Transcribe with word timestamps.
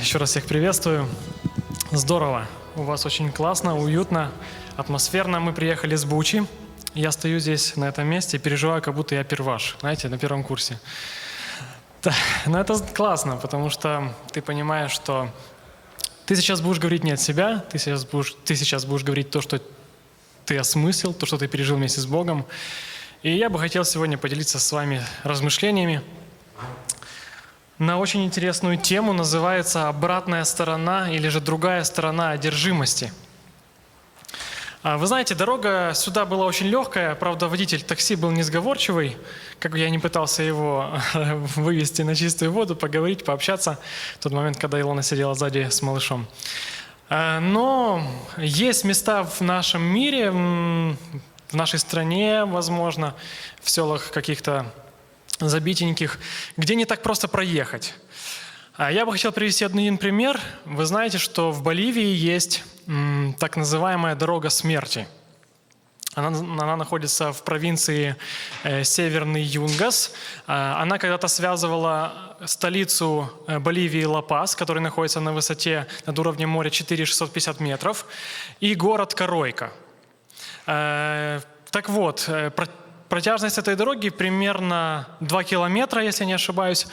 Еще 0.00 0.16
раз 0.16 0.30
всех 0.30 0.46
приветствую. 0.46 1.06
Здорово. 1.92 2.46
У 2.74 2.84
вас 2.84 3.04
очень 3.04 3.30
классно, 3.30 3.78
уютно, 3.78 4.32
атмосферно. 4.76 5.40
Мы 5.40 5.52
приехали 5.52 5.94
с 5.94 6.06
Бучи. 6.06 6.46
Я 6.94 7.12
стою 7.12 7.38
здесь, 7.38 7.76
на 7.76 7.84
этом 7.84 8.06
месте, 8.06 8.38
и 8.38 8.40
переживаю, 8.40 8.80
как 8.80 8.94
будто 8.94 9.14
я 9.14 9.24
перваш, 9.24 9.76
знаете, 9.80 10.08
на 10.08 10.16
первом 10.16 10.42
курсе. 10.42 10.80
Да, 12.02 12.14
но 12.46 12.58
это 12.58 12.78
классно, 12.78 13.36
потому 13.36 13.68
что 13.68 14.14
ты 14.32 14.40
понимаешь, 14.40 14.90
что 14.90 15.28
ты 16.24 16.34
сейчас 16.34 16.62
будешь 16.62 16.78
говорить 16.78 17.04
не 17.04 17.10
от 17.10 17.20
себя, 17.20 17.62
ты 17.70 17.78
сейчас 17.78 18.06
будешь, 18.06 18.34
ты 18.46 18.56
сейчас 18.56 18.86
будешь 18.86 19.04
говорить 19.04 19.30
то, 19.30 19.42
что 19.42 19.60
ты 20.46 20.56
осмыслил, 20.56 21.12
то, 21.12 21.26
что 21.26 21.36
ты 21.36 21.46
пережил 21.46 21.76
вместе 21.76 22.00
с 22.00 22.06
Богом. 22.06 22.46
И 23.22 23.36
я 23.36 23.50
бы 23.50 23.58
хотел 23.58 23.84
сегодня 23.84 24.16
поделиться 24.16 24.58
с 24.58 24.72
вами 24.72 25.02
размышлениями 25.24 26.00
на 27.80 27.98
очень 27.98 28.26
интересную 28.26 28.76
тему, 28.76 29.14
называется 29.14 29.88
«Обратная 29.88 30.44
сторона» 30.44 31.10
или 31.10 31.28
же 31.28 31.40
«Другая 31.40 31.82
сторона 31.84 32.32
одержимости». 32.32 33.10
А, 34.82 34.98
Вы 34.98 35.06
знаете, 35.06 35.34
дорога 35.34 35.92
сюда 35.94 36.26
была 36.26 36.44
очень 36.44 36.66
легкая, 36.66 37.14
правда, 37.14 37.48
водитель 37.48 37.82
такси 37.82 38.16
был 38.16 38.32
несговорчивый, 38.32 39.16
как 39.58 39.72
бы 39.72 39.78
я 39.78 39.88
не 39.88 39.98
пытался 39.98 40.42
его 40.42 40.90
вывести 41.14 42.02
на 42.02 42.14
чистую 42.14 42.52
воду, 42.52 42.76
поговорить, 42.76 43.24
пообщаться, 43.24 43.78
в 44.16 44.22
тот 44.22 44.32
момент, 44.32 44.58
когда 44.58 44.78
Илона 44.78 45.02
сидела 45.02 45.34
сзади 45.34 45.70
с 45.70 45.80
малышом. 45.80 46.26
А, 47.08 47.40
Но 47.40 48.06
есть 48.36 48.84
места 48.84 49.24
в 49.24 49.40
нашем 49.40 49.80
мире, 49.80 50.30
в 50.30 51.56
нашей 51.56 51.78
стране, 51.78 52.44
возможно, 52.44 53.14
в 53.62 53.70
селах 53.70 54.10
каких-то 54.10 54.66
забитеньких, 55.48 56.18
где 56.56 56.74
не 56.74 56.84
так 56.84 57.02
просто 57.02 57.28
проехать. 57.28 57.94
А 58.76 58.90
Я 58.90 59.04
бы 59.04 59.12
хотел 59.12 59.32
привести 59.32 59.64
один 59.64 59.98
пример. 59.98 60.40
Вы 60.64 60.86
знаете, 60.86 61.18
что 61.18 61.50
в 61.50 61.62
Боливии 61.62 62.14
есть 62.32 62.64
так 63.38 63.56
называемая 63.56 64.14
дорога 64.14 64.50
смерти. 64.50 65.06
Она, 66.14 66.28
она 66.28 66.76
находится 66.76 67.32
в 67.32 67.44
провинции 67.44 68.16
э, 68.64 68.82
Северный 68.82 69.42
Юнгас. 69.42 70.12
А, 70.46 70.82
Она 70.82 70.98
когда-то 70.98 71.28
связывала 71.28 72.36
столицу 72.46 73.30
э, 73.46 73.60
Боливии 73.60 74.02
Ла-Пас, 74.04 74.56
который 74.56 74.80
находится 74.80 75.20
на 75.20 75.32
высоте 75.32 75.86
над 76.06 76.18
уровнем 76.18 76.48
моря 76.48 76.70
4650 76.70 77.60
метров, 77.60 78.06
и 78.58 78.74
город 78.74 79.14
Коройка. 79.14 79.72
Э, 80.66 81.40
Так 81.70 81.88
вот, 81.88 82.28
протяжность 83.10 83.58
этой 83.58 83.76
дороги 83.76 84.08
примерно 84.08 85.06
2 85.20 85.44
километра, 85.44 86.02
если 86.02 86.24
не 86.24 86.32
ошибаюсь. 86.32 86.86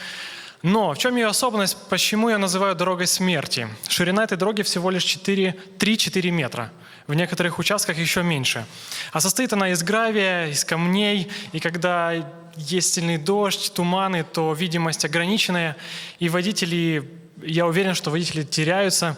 Но 0.64 0.94
в 0.94 0.98
чем 0.98 1.16
ее 1.16 1.28
особенность, 1.28 1.78
почему 1.90 2.30
я 2.30 2.40
называю 2.40 2.76
дорогой 2.76 3.06
смерти? 3.08 3.70
Ширина 3.88 4.24
этой 4.24 4.38
дороги 4.38 4.64
всего 4.64 4.90
лишь 4.90 5.04
4 5.04 5.56
3-4 5.78 6.32
метра. 6.32 6.72
В 7.06 7.14
некоторых 7.14 7.60
участках 7.60 7.98
еще 7.98 8.24
меньше. 8.24 8.66
А 9.14 9.22
состоит 9.22 9.54
она 9.54 9.70
из 9.70 9.84
гравия, 9.84 10.48
из 10.48 10.66
камней. 10.66 11.32
И 11.54 11.60
когда 11.60 12.12
есть 12.56 12.96
сильный 12.96 13.18
дождь, 13.18 13.72
туманы, 13.74 14.24
то 14.24 14.52
видимость 14.54 15.06
ограниченная. 15.06 15.78
И 16.18 16.28
водители, 16.30 17.08
я 17.44 17.68
уверен, 17.68 17.94
что 17.94 18.10
водители 18.10 18.42
теряются. 18.42 19.18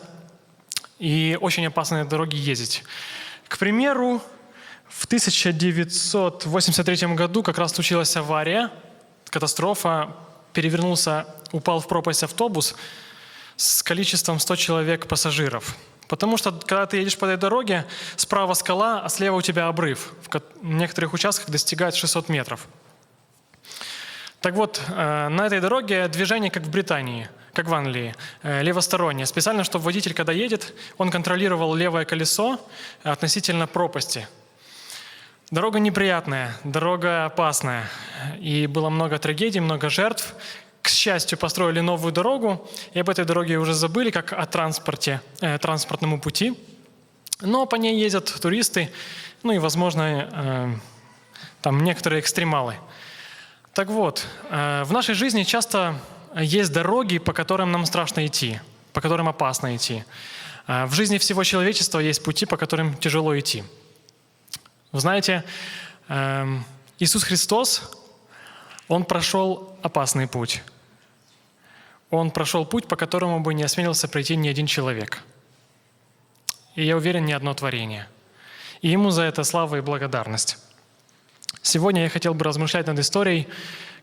И 0.99 1.37
очень 1.39 1.65
опасно 1.65 2.03
на 2.03 2.05
дороге 2.05 2.37
ездить. 2.37 2.83
К 3.47 3.57
примеру, 3.57 4.21
в 4.89 5.05
1983 5.05 7.15
году 7.15 7.43
как 7.43 7.57
раз 7.57 7.73
случилась 7.73 8.15
авария, 8.15 8.71
катастрофа, 9.29 10.15
перевернулся, 10.53 11.25
упал 11.51 11.79
в 11.79 11.87
пропасть 11.87 12.23
автобус 12.23 12.75
с 13.55 13.83
количеством 13.83 14.39
100 14.39 14.55
человек 14.55 15.07
пассажиров. 15.07 15.75
Потому 16.07 16.37
что, 16.37 16.51
когда 16.51 16.87
ты 16.87 16.97
едешь 16.97 17.17
по 17.17 17.25
этой 17.25 17.37
дороге, 17.37 17.85
справа 18.15 18.55
скала, 18.55 19.01
а 19.01 19.09
слева 19.09 19.35
у 19.35 19.41
тебя 19.41 19.67
обрыв. 19.67 20.11
В 20.23 20.29
ко- 20.29 20.41
в 20.61 20.65
некоторых 20.65 21.13
участках 21.13 21.49
достигает 21.49 21.95
600 21.95 22.29
метров. 22.29 22.67
Так 24.41 24.55
вот, 24.55 24.81
э, 24.87 25.27
на 25.27 25.45
этой 25.45 25.59
дороге 25.59 26.07
движение, 26.07 26.49
как 26.49 26.63
в 26.63 26.69
Британии, 26.69 27.29
как 27.53 27.67
в 27.67 27.73
Англии, 27.73 28.15
э, 28.41 28.63
левостороннее. 28.63 29.27
Специально, 29.27 29.63
чтобы 29.63 29.85
водитель, 29.85 30.13
когда 30.13 30.33
едет, 30.33 30.73
он 30.97 31.11
контролировал 31.11 31.75
левое 31.75 32.05
колесо 32.05 32.59
относительно 33.03 33.67
пропасти. 33.67 34.27
Дорога 35.51 35.79
неприятная, 35.79 36.55
дорога 36.63 37.25
опасная. 37.25 37.89
И 38.39 38.67
было 38.67 38.89
много 38.89 39.17
трагедий, 39.17 39.59
много 39.59 39.89
жертв. 39.89 40.35
К 40.83 40.89
счастью, 40.89 41.39
построили 41.39 41.79
новую 41.79 42.13
дорогу, 42.13 42.69
и 42.93 42.99
об 42.99 43.09
этой 43.09 43.25
дороге 43.25 43.57
уже 43.57 43.73
забыли, 43.73 44.11
как 44.11 44.31
о 44.31 44.45
транспорте, 44.45 45.21
э, 45.41 45.57
транспортному 45.57 46.21
пути. 46.21 46.53
Но 47.41 47.65
по 47.65 47.77
ней 47.77 47.99
ездят 47.99 48.25
туристы, 48.39 48.91
ну 49.41 49.51
и, 49.51 49.57
возможно, 49.57 50.29
э, 50.31 50.75
там 51.61 51.83
некоторые 51.83 52.19
экстремалы. 52.19 52.75
Так 53.73 53.87
вот, 53.87 54.27
э, 54.51 54.83
в 54.85 54.91
нашей 54.91 55.15
жизни 55.15 55.41
часто 55.43 55.95
есть 56.35 56.71
дороги, 56.71 57.17
по 57.17 57.33
которым 57.33 57.71
нам 57.71 57.87
страшно 57.87 58.23
идти, 58.27 58.59
по 58.93 59.01
которым 59.01 59.27
опасно 59.27 59.75
идти. 59.75 60.03
Э, 60.67 60.85
В 60.85 60.93
жизни 60.93 61.17
всего 61.17 61.43
человечества 61.43 61.97
есть 61.99 62.23
пути, 62.23 62.45
по 62.45 62.55
которым 62.55 62.95
тяжело 62.97 63.37
идти. 63.37 63.63
Вы 64.91 65.01
знаете, 65.01 65.43
эм, 66.07 66.65
Иисус 66.97 67.23
Христос, 67.23 67.91
Он 68.87 69.05
прошел 69.05 69.77
опасный 69.83 70.27
путь. 70.27 70.63
Он 72.09 72.31
прошел 72.31 72.65
путь, 72.65 72.87
по 72.87 72.95
которому 72.95 73.39
бы 73.39 73.53
не 73.53 73.63
осмелился 73.63 74.07
пройти 74.07 74.35
ни 74.35 74.47
один 74.47 74.65
человек. 74.65 75.21
И 76.75 76.83
я 76.83 76.97
уверен, 76.97 77.25
ни 77.25 77.33
одно 77.33 77.53
творение. 77.53 78.07
И 78.81 78.89
Ему 78.89 79.11
за 79.11 79.23
это 79.23 79.43
слава 79.43 79.75
и 79.75 79.81
благодарность. 79.81 80.57
Сегодня 81.61 82.03
я 82.03 82.09
хотел 82.09 82.33
бы 82.33 82.43
размышлять 82.45 82.87
над 82.87 82.97
историей, 82.97 83.47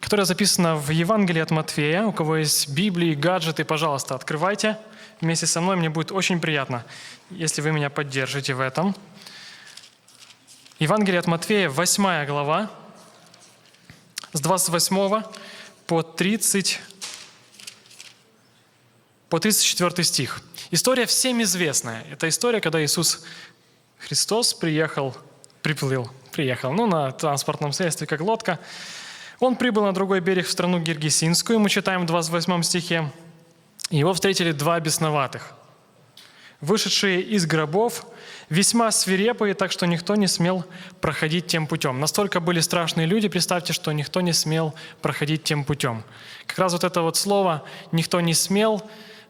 которая 0.01 0.25
записана 0.25 0.77
в 0.77 0.91
Евангелии 0.91 1.43
от 1.43 1.51
Матфея. 1.51 2.05
У 2.05 2.13
кого 2.13 2.37
есть 2.37 2.69
Библии, 2.69 3.15
гаджеты, 3.15 3.65
пожалуйста, 3.65 4.15
открывайте 4.15 4.79
вместе 5.21 5.47
со 5.47 5.61
мной. 5.61 5.75
Мне 5.77 5.91
будет 5.91 6.13
очень 6.13 6.39
приятно, 6.39 6.85
если 7.31 7.61
вы 7.61 7.73
меня 7.73 7.91
поддержите 7.91 8.55
в 8.55 8.61
этом. 8.61 8.95
Евангелие 10.79 11.21
от 11.21 11.27
Матфея, 11.27 11.71
8 11.71 12.27
глава, 12.27 12.71
с 14.35 14.41
28 14.41 15.23
по 15.87 16.03
30, 16.03 16.81
по 19.31 19.39
34 19.39 20.05
стих. 20.05 20.43
История 20.71 21.07
всем 21.07 21.43
известная. 21.43 22.05
Это 22.11 22.29
история, 22.29 22.61
когда 22.61 22.85
Иисус 22.85 23.25
Христос 24.01 24.53
приехал, 24.53 25.17
приплыл, 25.63 26.11
приехал, 26.33 26.75
ну, 26.75 26.87
на 26.87 27.11
транспортном 27.11 27.73
средстве, 27.73 28.07
как 28.07 28.21
лодка. 28.21 28.61
Он 29.41 29.57
прибыл 29.57 29.85
на 29.85 29.95
другой 29.95 30.21
берег 30.21 30.47
в 30.47 30.51
страну 30.51 30.79
Гиргисинскую, 30.79 31.59
мы 31.59 31.71
читаем 31.71 32.03
в 32.03 32.07
28 32.07 32.63
стихе. 32.63 33.11
Его 33.89 34.13
встретили 34.13 34.53
два 34.53 34.79
бесноватых, 34.79 35.55
вышедшие 36.67 37.23
из 37.23 37.47
гробов, 37.47 38.05
весьма 38.51 38.91
свирепые, 38.91 39.55
так 39.55 39.71
что 39.71 39.87
никто 39.87 40.17
не 40.17 40.27
смел 40.27 40.65
проходить 41.01 41.47
тем 41.47 41.67
путем. 41.67 42.01
Настолько 42.01 42.41
были 42.41 42.61
страшные 42.61 43.07
люди, 43.07 43.29
представьте, 43.29 43.73
что 43.73 43.93
никто 43.93 44.21
не 44.21 44.33
смел 44.33 44.75
проходить 45.01 45.45
тем 45.45 45.65
путем. 45.65 46.03
Как 46.47 46.59
раз 46.59 46.73
вот 46.73 46.85
это 46.85 47.03
вот 47.03 47.17
слово 47.17 47.63
«никто 47.93 48.21
не 48.21 48.35
смел», 48.35 48.83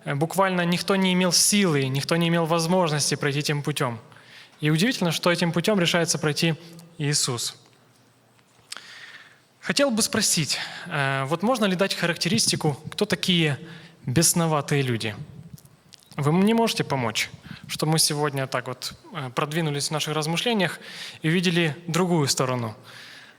э, 0.05 0.15
буквально 0.15 0.65
никто 0.65 0.97
не 0.97 1.13
имел 1.13 1.31
силы, 1.31 1.87
никто 1.89 2.17
не 2.17 2.29
имел 2.29 2.47
возможности 2.47 3.15
пройти 3.17 3.43
тем 3.43 3.63
путем. 3.63 3.99
И 4.61 4.71
удивительно, 4.71 5.13
что 5.13 5.31
этим 5.31 5.53
путем 5.53 5.79
решается 5.79 6.19
пройти 6.19 6.55
Иисус. 6.97 7.55
Хотел 9.61 9.91
бы 9.91 10.01
спросить, 10.01 10.59
э, 10.87 11.25
вот 11.27 11.43
можно 11.43 11.67
ли 11.67 11.77
дать 11.77 11.95
характеристику, 11.95 12.81
кто 12.91 13.05
такие 13.05 13.59
бесноватые 14.07 14.81
люди? 14.81 15.15
Вы 16.17 16.33
мне 16.33 16.55
можете 16.55 16.83
помочь, 16.83 17.31
что 17.69 17.85
мы 17.85 17.99
сегодня 17.99 18.47
так 18.47 18.69
вот 18.69 18.95
э, 19.13 19.31
продвинулись 19.35 19.89
в 19.89 19.91
наших 19.91 20.15
размышлениях 20.15 20.81
и 21.21 21.29
увидели 21.29 21.77
другую 21.87 22.27
сторону 22.27 22.75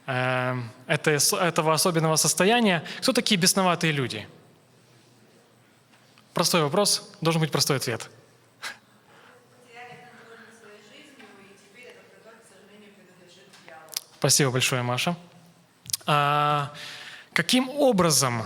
э, 0.06 0.56
этого 0.86 1.74
особенного 1.74 2.18
состояния. 2.18 2.84
Кто 3.02 3.14
такие 3.14 3.40
бесноватые 3.42 3.94
люди? 3.94 4.28
Простой 6.36 6.62
вопрос, 6.62 7.12
должен 7.20 7.42
быть 7.42 7.52
простой 7.52 7.78
ответ. 7.78 8.10
Спасибо 14.20 14.52
большое, 14.52 14.84
Маша. 14.84 15.16
А 16.06 16.74
каким 17.34 17.70
образом 17.70 18.46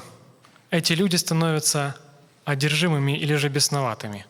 эти 0.69 0.93
люди 0.93 1.17
становятся 1.17 1.97
одержимыми 2.45 3.17
или 3.17 3.35
же 3.35 3.49
бесноватыми? 3.49 4.25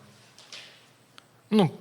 Ну, 1.50 1.74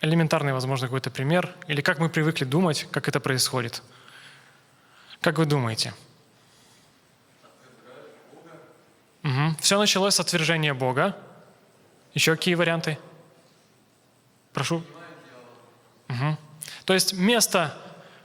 элементарный, 0.00 0.52
возможно, 0.52 0.86
какой-то 0.86 1.10
пример. 1.10 1.54
Или 1.66 1.80
как 1.80 1.98
мы 1.98 2.08
привыкли 2.08 2.44
думать, 2.44 2.86
как 2.90 3.08
это 3.08 3.20
происходит. 3.20 3.82
Как 5.20 5.38
вы 5.38 5.46
думаете? 5.46 5.94
Все 9.60 9.78
началось 9.78 10.14
с 10.14 10.20
отвержения 10.20 10.72
Бога. 10.74 11.16
Еще 12.14 12.36
какие 12.36 12.54
варианты? 12.54 12.98
Прошу. 14.52 14.82
Мгм. 16.08 16.38
То 16.84 16.94
есть 16.94 17.12
место 17.12 17.76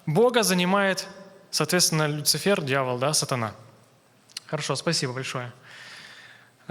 Бога 0.06 0.44
занимает, 0.44 1.08
соответственно, 1.50 2.08
Люцифер, 2.08 2.62
дьявол, 2.62 3.00
да, 3.00 3.14
сатана. 3.14 3.56
Хорошо, 4.46 4.76
спасибо 4.76 5.14
большое. 5.14 5.52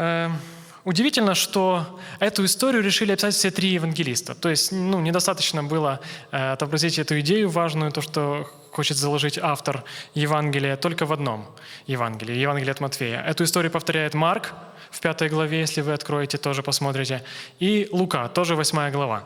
Эм, 0.01 0.39
Удивительно, 0.85 1.35
что 1.35 2.01
эту 2.21 2.47
историю 2.47 2.83
решили 2.83 3.13
описать 3.13 3.35
все 3.35 3.51
три 3.51 3.69
евангелиста. 3.69 4.35
То 4.35 4.49
есть 4.49 4.73
ну, 4.73 4.99
недостаточно 5.01 5.63
было 5.63 6.01
э, 6.31 6.53
отобразить 6.53 6.99
эту 6.99 7.21
идею 7.21 7.51
важную, 7.51 7.93
то, 7.93 8.01
что 8.01 8.51
хочет 8.71 8.97
заложить 8.97 9.39
автор 9.39 9.85
Евангелия, 10.15 10.79
только 10.79 11.05
в 11.05 11.13
одном 11.13 11.47
Евангелии, 11.87 12.35
Евангелие 12.35 12.73
от 12.73 12.81
Матфея. 12.81 13.21
Эту 13.21 13.45
историю 13.45 13.71
повторяет 13.71 14.15
Марк 14.15 14.55
в 14.91 15.01
пятой 15.01 15.29
главе, 15.29 15.61
если 15.61 15.83
вы 15.83 15.93
откроете, 15.93 16.39
тоже 16.39 16.63
посмотрите, 16.63 17.23
и 17.59 17.87
Лука, 17.93 18.29
тоже 18.29 18.57
восьмая 18.57 18.91
глава. 18.91 19.25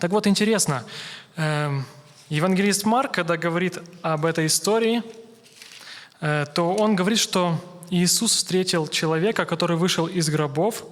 Так 0.00 0.10
вот, 0.10 0.26
интересно, 0.26 0.82
эм, 1.36 1.86
евангелист 2.28 2.84
Марк, 2.84 3.12
когда 3.12 3.36
говорит 3.36 3.78
об 4.02 4.26
этой 4.26 4.46
истории, 4.46 5.04
э, 6.20 6.44
то 6.52 6.74
он 6.74 6.96
говорит, 6.96 7.20
что 7.20 7.60
Иисус 7.90 8.32
встретил 8.32 8.88
человека, 8.88 9.44
который 9.44 9.76
вышел 9.76 10.06
из 10.06 10.28
гробов, 10.28 10.84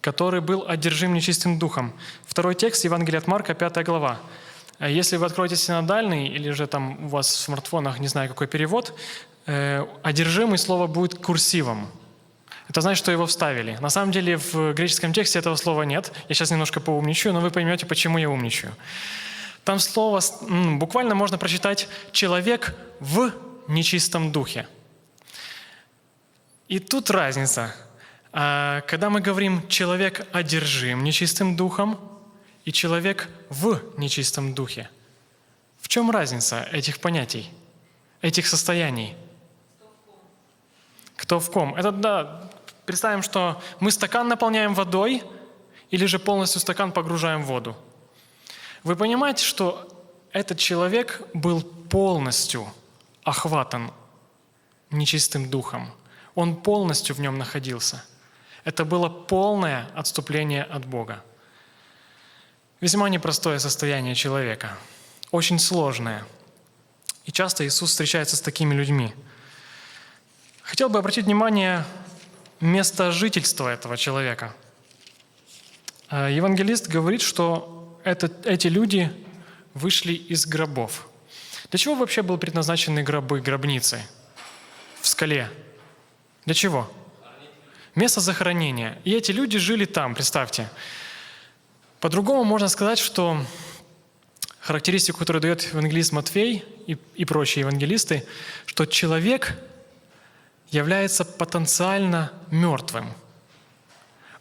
который 0.00 0.40
был 0.40 0.64
одержим 0.66 1.12
нечистым 1.12 1.58
духом. 1.58 1.92
Второй 2.24 2.54
текст 2.54 2.84
Евангелия 2.84 3.20
от 3.20 3.26
Марка, 3.26 3.54
5 3.54 3.84
глава. 3.84 4.18
Э, 4.78 4.90
Если 4.90 5.16
вы 5.16 5.26
откроете 5.26 5.56
синодальный, 5.56 6.28
или 6.28 6.50
же 6.50 6.66
там 6.66 7.04
у 7.04 7.08
вас 7.08 7.28
в 7.28 7.38
смартфонах, 7.38 7.98
не 7.98 8.08
знаю 8.08 8.28
какой 8.28 8.46
перевод, 8.46 8.94
э, 9.46 9.86
одержимый 10.02 10.58
слово 10.58 10.86
будет 10.86 11.14
курсивом. 11.14 11.88
Это 12.68 12.80
значит, 12.80 13.02
что 13.02 13.12
его 13.12 13.26
вставили. 13.26 13.76
На 13.80 13.90
самом 13.90 14.12
деле 14.12 14.36
в 14.36 14.72
греческом 14.74 15.12
тексте 15.12 15.40
этого 15.40 15.56
слова 15.56 15.82
нет. 15.82 16.12
Я 16.28 16.34
сейчас 16.34 16.50
немножко 16.50 16.80
поумничаю, 16.80 17.34
но 17.34 17.40
вы 17.40 17.50
поймете, 17.50 17.84
почему 17.84 18.16
я 18.18 18.30
умничаю. 18.30 18.72
Там 19.64 19.78
слово 19.80 20.20
буквально 20.78 21.14
можно 21.14 21.36
прочитать 21.36 21.88
«человек 22.12 22.74
в 23.00 23.32
нечистом 23.68 24.32
духе». 24.32 24.66
И 26.70 26.78
тут 26.78 27.10
разница. 27.10 27.74
А, 28.32 28.82
Когда 28.82 29.10
мы 29.10 29.20
говорим 29.20 29.66
«человек 29.66 30.24
одержим 30.32 31.02
нечистым 31.02 31.56
духом» 31.56 31.98
и 32.64 32.70
«человек 32.70 33.28
в 33.48 33.80
нечистом 33.98 34.54
духе», 34.54 34.88
в 35.80 35.88
чем 35.88 36.12
разница 36.12 36.68
этих 36.70 37.00
понятий, 37.00 37.50
этих 38.22 38.46
состояний? 38.46 39.16
Кто 41.16 41.40
в 41.40 41.50
ком? 41.50 41.74
Это 41.74 41.90
да, 41.90 42.48
представим, 42.86 43.22
что 43.22 43.60
мы 43.80 43.90
стакан 43.90 44.28
наполняем 44.28 44.72
водой 44.74 45.24
или 45.90 46.06
же 46.06 46.20
полностью 46.20 46.60
стакан 46.60 46.92
погружаем 46.92 47.42
в 47.42 47.46
воду. 47.46 47.76
Вы 48.84 48.94
понимаете, 48.94 49.44
что 49.44 49.88
этот 50.30 50.60
человек 50.60 51.20
был 51.34 51.62
полностью 51.62 52.72
охватан 53.24 53.90
нечистым 54.92 55.50
духом. 55.50 55.90
Он 56.34 56.56
полностью 56.56 57.14
в 57.14 57.20
нем 57.20 57.38
находился. 57.38 58.04
Это 58.64 58.84
было 58.84 59.08
полное 59.08 59.88
отступление 59.94 60.62
от 60.62 60.84
Бога. 60.84 61.24
Весьма 62.80 63.08
непростое 63.08 63.58
состояние 63.58 64.14
человека, 64.14 64.76
очень 65.30 65.58
сложное. 65.58 66.24
И 67.24 67.32
часто 67.32 67.66
Иисус 67.66 67.90
встречается 67.90 68.36
с 68.36 68.40
такими 68.40 68.74
людьми. 68.74 69.12
Хотел 70.62 70.88
бы 70.88 70.98
обратить 70.98 71.26
внимание 71.26 71.84
место 72.60 73.12
жительства 73.12 73.68
этого 73.68 73.96
человека. 73.96 74.54
Э, 76.10 76.28
Евангелист 76.30 76.88
говорит, 76.88 77.22
что 77.22 78.00
это, 78.04 78.30
эти 78.44 78.68
люди 78.68 79.12
вышли 79.74 80.12
из 80.12 80.46
гробов. 80.46 81.08
Для 81.70 81.78
чего 81.78 81.94
вообще 81.94 82.22
были 82.22 82.38
предназначены 82.38 83.02
гробы, 83.02 83.40
гробницы 83.40 84.02
в 85.00 85.06
скале? 85.06 85.50
Для 86.44 86.54
чего? 86.54 86.90
Место 87.94 88.20
захоронения. 88.20 88.98
И 89.04 89.12
эти 89.12 89.32
люди 89.32 89.58
жили 89.58 89.84
там, 89.84 90.14
представьте. 90.14 90.70
По-другому 92.00 92.44
можно 92.44 92.68
сказать, 92.68 92.98
что 92.98 93.44
характеристику, 94.60 95.18
которую 95.18 95.42
дает 95.42 95.62
евангелист 95.62 96.12
Матфей 96.12 96.64
и, 96.86 96.96
и 97.14 97.24
прочие 97.24 97.60
евангелисты, 97.60 98.26
что 98.66 98.86
человек 98.86 99.58
является 100.70 101.24
потенциально 101.24 102.32
мертвым. 102.50 103.12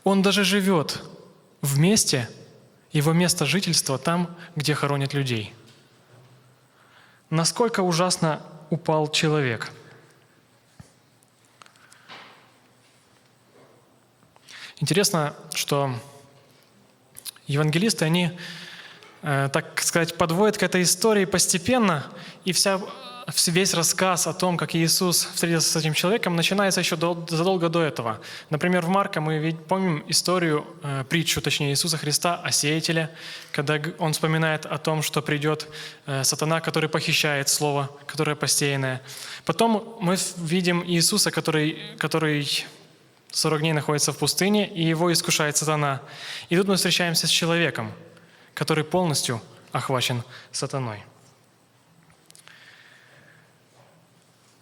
Он 0.03 0.21
даже 0.21 0.43
живет 0.43 1.03
в 1.61 1.79
месте, 1.79 2.29
его 2.91 3.13
место 3.13 3.45
жительства 3.45 3.97
там, 3.97 4.35
где 4.55 4.73
хоронят 4.73 5.13
людей. 5.13 5.53
Насколько 7.29 7.81
ужасно 7.81 8.41
упал 8.69 9.11
человек– 9.11 9.71
Интересно, 14.81 15.35
что 15.53 15.93
евангелисты, 17.47 18.05
они, 18.05 18.31
э, 19.23 19.49
так 19.51 19.81
сказать, 19.81 20.15
подводят 20.15 20.57
к 20.57 20.63
этой 20.63 20.83
истории 20.83 21.25
постепенно, 21.25 22.05
и 22.45 22.53
вся, 22.53 22.79
весь 23.47 23.73
рассказ 23.73 24.25
о 24.25 24.33
том, 24.33 24.55
как 24.55 24.75
Иисус 24.75 25.25
встретился 25.33 25.69
с 25.69 25.75
этим 25.75 25.93
человеком, 25.93 26.37
начинается 26.37 26.79
еще 26.79 26.95
до, 26.95 27.25
задолго 27.27 27.67
до 27.67 27.81
этого. 27.81 28.21
Например, 28.49 28.85
в 28.85 28.87
Марка 28.87 29.19
мы 29.19 29.39
ведь 29.39 29.65
помним 29.65 30.01
историю, 30.07 30.65
э, 30.81 31.03
притчу, 31.09 31.41
точнее, 31.41 31.71
Иисуса 31.71 31.97
Христа 31.97 32.39
о 32.41 32.49
сеятеле, 32.53 33.09
когда 33.51 33.81
он 33.97 34.13
вспоминает 34.13 34.65
о 34.65 34.77
том, 34.77 35.01
что 35.01 35.21
придет 35.21 35.67
э, 36.05 36.23
сатана, 36.23 36.61
который 36.61 36.87
похищает 36.87 37.49
слово, 37.49 37.89
которое 38.07 38.37
посеянное. 38.37 39.01
Потом 39.43 39.97
мы 39.99 40.15
видим 40.37 40.85
Иисуса, 40.85 41.31
который, 41.31 41.77
который 41.97 42.65
40 43.31 43.61
дней 43.61 43.73
находится 43.73 44.11
в 44.11 44.17
пустыне, 44.17 44.67
и 44.67 44.83
его 44.83 45.11
искушает 45.11 45.57
сатана. 45.57 46.01
И 46.49 46.57
тут 46.57 46.67
мы 46.67 46.75
встречаемся 46.75 47.27
с 47.27 47.29
человеком, 47.29 47.91
который 48.53 48.83
полностью 48.83 49.41
охвачен 49.71 50.23
сатаной. 50.51 51.03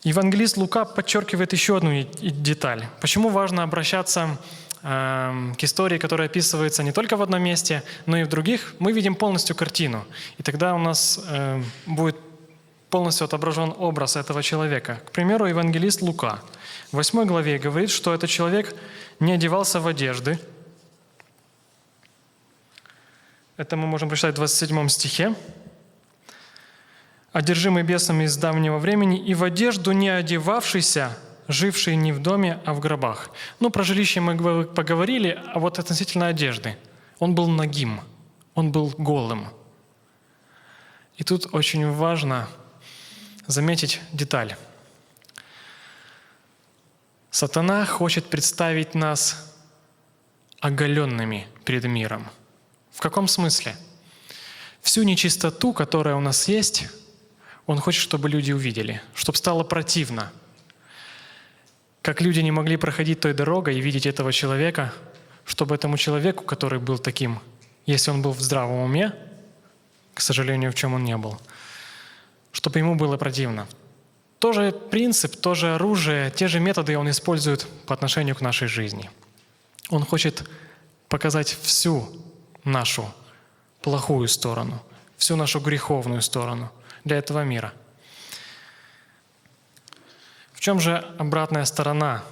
Евангелист 0.03 0.57
Лука 0.57 0.85
подчеркивает 0.85 1.53
еще 1.53 1.77
одну 1.77 2.03
деталь. 2.21 2.85
Почему 3.01 3.29
важно 3.29 3.63
обращаться 3.63 4.37
эм, 4.83 5.55
к 5.55 5.63
истории, 5.63 5.97
которая 5.97 6.29
описывается 6.29 6.83
не 6.83 6.91
только 6.91 7.17
в 7.17 7.21
одном 7.21 7.41
месте, 7.41 7.83
но 8.05 8.17
и 8.17 8.23
в 8.23 8.27
других? 8.27 8.75
Мы 8.79 8.91
видим 8.91 9.15
полностью 9.15 9.55
картину. 9.55 10.05
И 10.37 10.43
тогда 10.43 10.75
у 10.75 10.77
нас 10.77 11.19
эм, 11.27 11.65
будет 11.85 12.15
полностью 12.89 13.25
отображен 13.25 13.73
образ 13.77 14.15
этого 14.15 14.41
человека. 14.41 15.01
К 15.05 15.11
примеру, 15.11 15.45
евангелист 15.45 16.01
Лука 16.01 16.41
в 16.91 16.97
8 16.97 17.25
главе 17.25 17.57
говорит, 17.57 17.89
что 17.89 18.13
этот 18.13 18.29
человек 18.29 18.75
не 19.19 19.33
одевался 19.33 19.79
в 19.79 19.87
одежды. 19.87 20.39
Это 23.57 23.75
мы 23.75 23.87
можем 23.87 24.07
прочитать 24.07 24.35
в 24.35 24.37
27 24.37 24.87
стихе. 24.87 25.35
«Одержимый 27.33 27.83
бесом 27.83 28.21
из 28.21 28.37
давнего 28.37 28.77
времени 28.77 29.19
и 29.19 29.33
в 29.33 29.43
одежду 29.43 29.91
не 29.91 30.09
одевавшийся, 30.09 31.17
живший 31.47 31.95
не 31.95 32.13
в 32.13 32.19
доме, 32.19 32.59
а 32.65 32.73
в 32.73 32.79
гробах». 32.79 33.31
Ну, 33.59 33.69
про 33.69 33.83
жилище 33.83 34.21
мы 34.21 34.63
поговорили, 34.63 35.39
а 35.53 35.59
вот 35.59 35.77
относительно 35.77 36.27
одежды. 36.27 36.77
Он 37.19 37.35
был 37.35 37.47
нагим, 37.47 37.99
он 38.53 38.71
был 38.71 38.93
голым. 38.97 39.47
И 41.17 41.23
тут 41.23 41.47
очень 41.51 41.91
важно 41.91 42.47
заметить 43.47 44.01
деталь. 44.11 44.55
Сатана 47.31 47.85
хочет 47.85 48.29
представить 48.29 48.93
нас 48.93 49.55
оголенными 50.59 51.47
перед 51.65 51.85
миром. 51.85 52.27
В 52.91 52.99
каком 52.99 53.27
смысле? 53.27 53.75
Всю 54.81 55.03
нечистоту, 55.03 55.73
которая 55.73 56.15
у 56.15 56.19
нас 56.19 56.47
есть, 56.47 56.87
он 57.65 57.79
хочет, 57.79 58.01
чтобы 58.01 58.29
люди 58.29 58.51
увидели, 58.51 59.01
чтобы 59.13 59.37
стало 59.37 59.63
противно. 59.63 60.31
Как 62.01 62.21
люди 62.21 62.39
не 62.39 62.51
могли 62.51 62.77
проходить 62.77 63.19
той 63.19 63.33
дорогой 63.33 63.77
и 63.77 63.81
видеть 63.81 64.05
этого 64.05 64.31
человека, 64.31 64.93
чтобы 65.45 65.75
этому 65.75 65.97
человеку, 65.97 66.43
который 66.43 66.79
был 66.79 66.97
таким, 66.97 67.39
если 67.85 68.11
он 68.11 68.21
был 68.21 68.31
в 68.31 68.41
здравом 68.41 68.79
уме, 68.79 69.13
к 70.13 70.21
сожалению, 70.21 70.71
в 70.71 70.75
чем 70.75 70.93
он 70.93 71.03
не 71.03 71.17
был, 71.17 71.39
чтобы 72.57 72.79
ему 72.79 72.95
было 72.95 73.17
противно. 73.17 73.67
Тоже 74.39 74.71
принцип, 74.71 75.39
тоже 75.39 75.75
оружие, 75.75 76.31
те 76.31 76.47
же 76.47 76.59
методы 76.59 76.97
он 76.97 77.07
использует 77.07 77.67
по 77.85 77.93
отношению 77.93 78.35
к 78.35 78.41
нашей 78.41 78.67
жизни. 78.67 79.11
Он 79.91 80.03
хочет 80.03 80.43
показать 81.07 81.49
всю 81.61 82.09
нашу 82.63 83.13
плохую 83.83 84.27
сторону, 84.27 84.81
всю 85.17 85.35
нашу 85.35 85.59
греховную 85.59 86.23
сторону 86.23 86.71
для 87.03 87.17
этого 87.17 87.43
мира. 87.43 87.73
В 90.53 90.59
чем 90.59 90.79
же 90.79 90.97
обратная 91.19 91.65
сторона 91.65 92.23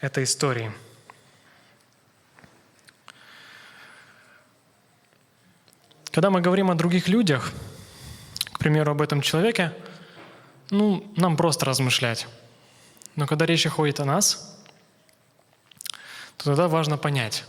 этой 0.00 0.24
истории? 0.24 0.72
Когда 6.10 6.30
мы 6.30 6.40
говорим 6.40 6.70
о 6.70 6.74
других 6.74 7.08
людях– 7.08 7.52
примеру, 8.66 8.90
об 8.90 9.00
этом 9.00 9.20
человеке, 9.20 9.72
ну, 10.70 11.08
нам 11.16 11.36
просто 11.36 11.64
размышлять. 11.66 12.26
Но 13.14 13.28
когда 13.28 13.46
речь 13.46 13.64
ходит 13.68 14.00
о 14.00 14.04
нас, 14.04 14.60
то 16.36 16.46
тогда 16.46 16.66
важно 16.66 16.98
понять. 16.98 17.44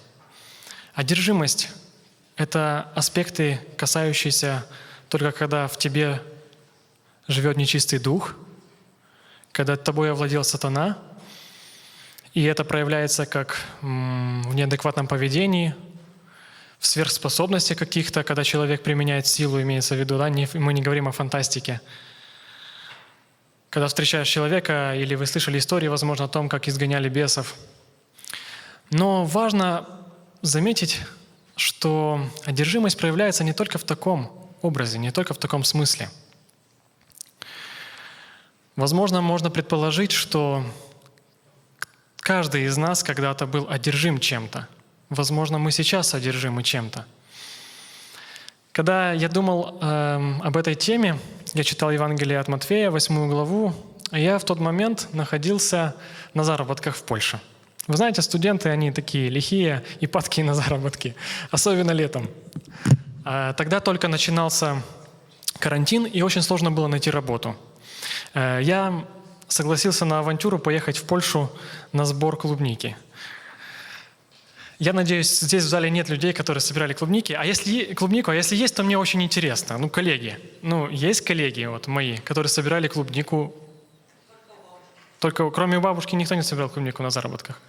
Одержимость– 0.94 1.70
это 2.36 2.92
аспекты, 2.94 3.60
касающиеся 3.78 4.68
только 5.10 5.32
когда 5.32 5.68
в 5.68 5.80
тебе 5.80 6.22
живет 7.28 7.58
нечистый 7.58 7.98
дух, 7.98 8.36
когда 9.52 9.76
тобой 9.76 10.12
овладел 10.12 10.44
сатана, 10.44 11.00
и 12.36 12.44
это 12.44 12.64
проявляется 12.64 13.26
как 13.26 13.60
в 13.82 14.54
неадекватном 14.54 15.08
поведении, 15.08 15.74
в 16.80 16.86
сверхспособности 16.86 17.74
каких-то, 17.74 18.24
когда 18.24 18.44
человек 18.44 18.84
применяет 18.84 19.28
силу, 19.28 19.62
имеется 19.62 19.96
в 19.96 20.00
виду, 20.00 20.18
да, 20.18 20.30
не, 20.30 20.48
мы 20.54 20.74
не 20.74 20.82
говорим 20.82 21.08
о 21.08 21.12
фантастике. 21.12 21.82
Когда 23.70 23.88
встречаешь 23.88 24.28
человека, 24.28 24.94
или 24.96 25.16
вы 25.16 25.26
слышали 25.26 25.58
истории, 25.58 25.88
возможно, 25.88 26.26
о 26.26 26.28
том, 26.28 26.50
как 26.50 26.68
изгоняли 26.68 27.10
бесов. 27.10 27.56
Но 28.92 29.26
важно 29.26 29.88
заметить, 30.42 31.02
что 31.56 32.22
одержимость 32.46 32.98
проявляется 32.98 33.44
не 33.44 33.54
только 33.54 33.78
в 33.78 33.84
таком 33.84 34.50
образе, 34.62 35.00
не 35.00 35.12
только 35.12 35.34
в 35.34 35.38
таком 35.38 35.64
смысле. 35.64 36.10
Возможно, 38.76 39.22
можно 39.22 39.50
предположить, 39.50 40.12
что 40.12 40.64
каждый 42.18 42.66
из 42.66 42.78
нас 42.78 43.04
когда-то 43.04 43.48
был 43.48 43.68
одержим 43.70 44.20
чем-то. 44.20 44.68
Возможно, 45.10 45.58
мы 45.58 45.72
сейчас 45.72 46.14
одержимы 46.14 46.64
чем-то. 46.64 47.06
Когда 48.74 49.14
я 49.14 49.30
думал 49.30 49.80
э, 49.82 50.34
об 50.44 50.58
этой 50.58 50.76
теме, 50.76 51.18
я 51.54 51.64
читал 51.64 51.92
Евангелие 51.92 52.40
от 52.40 52.48
Матфея, 52.48 52.92
восьмую 52.92 53.30
главу, 53.30 53.74
и 54.12 54.22
я 54.22 54.38
в 54.38 54.44
тот 54.44 54.60
момент 54.60 55.08
находился 55.14 55.96
на 56.34 56.44
заработках 56.44 56.96
в 56.96 57.04
Польше. 57.04 57.40
Вы 57.88 57.96
знаете, 57.96 58.22
студенты, 58.22 58.70
они 58.70 58.92
такие 58.92 59.30
лихие 59.30 59.84
и 60.02 60.08
падкие 60.08 60.46
на 60.46 60.54
заработки, 60.54 61.16
особенно 61.52 61.92
летом. 61.92 62.30
А 63.24 63.54
тогда 63.54 63.80
только 63.80 64.10
начинался 64.10 64.84
карантин, 65.58 66.06
и 66.06 66.22
очень 66.22 66.42
сложно 66.42 66.70
было 66.70 66.88
найти 66.88 67.10
работу. 67.10 67.56
Э, 68.34 68.60
я 68.62 69.06
согласился 69.48 70.06
на 70.06 70.20
авантюру 70.20 70.60
поехать 70.60 70.98
в 70.98 71.06
Польшу 71.06 71.50
на 71.94 72.06
сбор 72.06 72.38
клубники. 72.38 72.98
Я 74.80 74.94
надеюсь, 74.94 75.40
здесь 75.40 75.64
в 75.64 75.68
зале 75.68 75.90
нет 75.90 76.08
людей, 76.10 76.34
которые 76.34 76.62
собирали 76.62 76.94
клубники. 76.94 77.34
А 77.34 77.44
если 77.44 77.96
клубнику, 77.96 78.30
а 78.30 78.36
если 78.36 78.56
есть, 78.56 78.76
то 78.76 78.84
мне 78.84 78.96
очень 78.98 79.24
интересно. 79.24 79.78
Ну, 79.80 79.90
коллеги. 79.90 80.38
Ну, 80.62 80.88
есть 80.90 81.22
коллеги 81.22 81.66
вот 81.66 81.88
мои, 81.88 82.18
которые 82.18 82.50
собирали 82.50 82.88
клубнику. 82.88 83.56
Только 85.20 85.50
кроме 85.50 85.80
бабушки 85.80 86.14
никто 86.14 86.36
не 86.36 86.44
собирал 86.44 86.70
клубнику 86.70 87.02
на 87.02 87.10
заработках. 87.10 87.60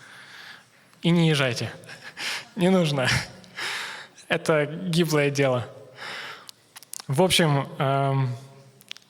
И 1.00 1.11
не 1.11 1.31
езжайте. 1.31 1.73
Не 2.57 2.71
нужно. 2.71 3.09
Это 4.29 4.67
гиблое 4.67 5.31
дело. 5.31 5.67
В 7.07 7.23
общем, 7.23 7.69
эм, 7.79 8.37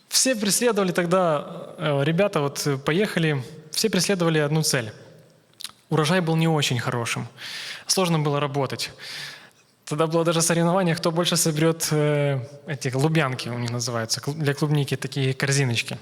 все 0.08 0.36
преследовали 0.36 0.92
тогда, 0.92 1.74
э, 1.78 2.04
ребята 2.04 2.40
вот 2.40 2.84
поехали, 2.84 3.42
все 3.72 3.90
преследовали 3.90 4.38
одну 4.38 4.62
цель. 4.62 4.92
Урожай 5.88 6.20
был 6.20 6.36
не 6.36 6.46
очень 6.46 6.78
хорошим. 6.78 7.26
Сложно 7.88 8.18
было 8.18 8.38
работать. 8.40 8.90
Тогда 9.84 10.06
было 10.06 10.24
даже 10.24 10.42
соревнование, 10.42 10.94
кто 10.94 11.10
больше 11.10 11.36
соберет 11.36 11.88
э, 11.90 12.40
эти 12.66 12.94
лубянки, 12.94 13.48
у 13.48 13.58
них 13.58 13.70
называются, 13.70 14.20
для 14.26 14.52
клубники, 14.52 14.96
такие 14.96 15.32
корзиночки. 15.32 15.98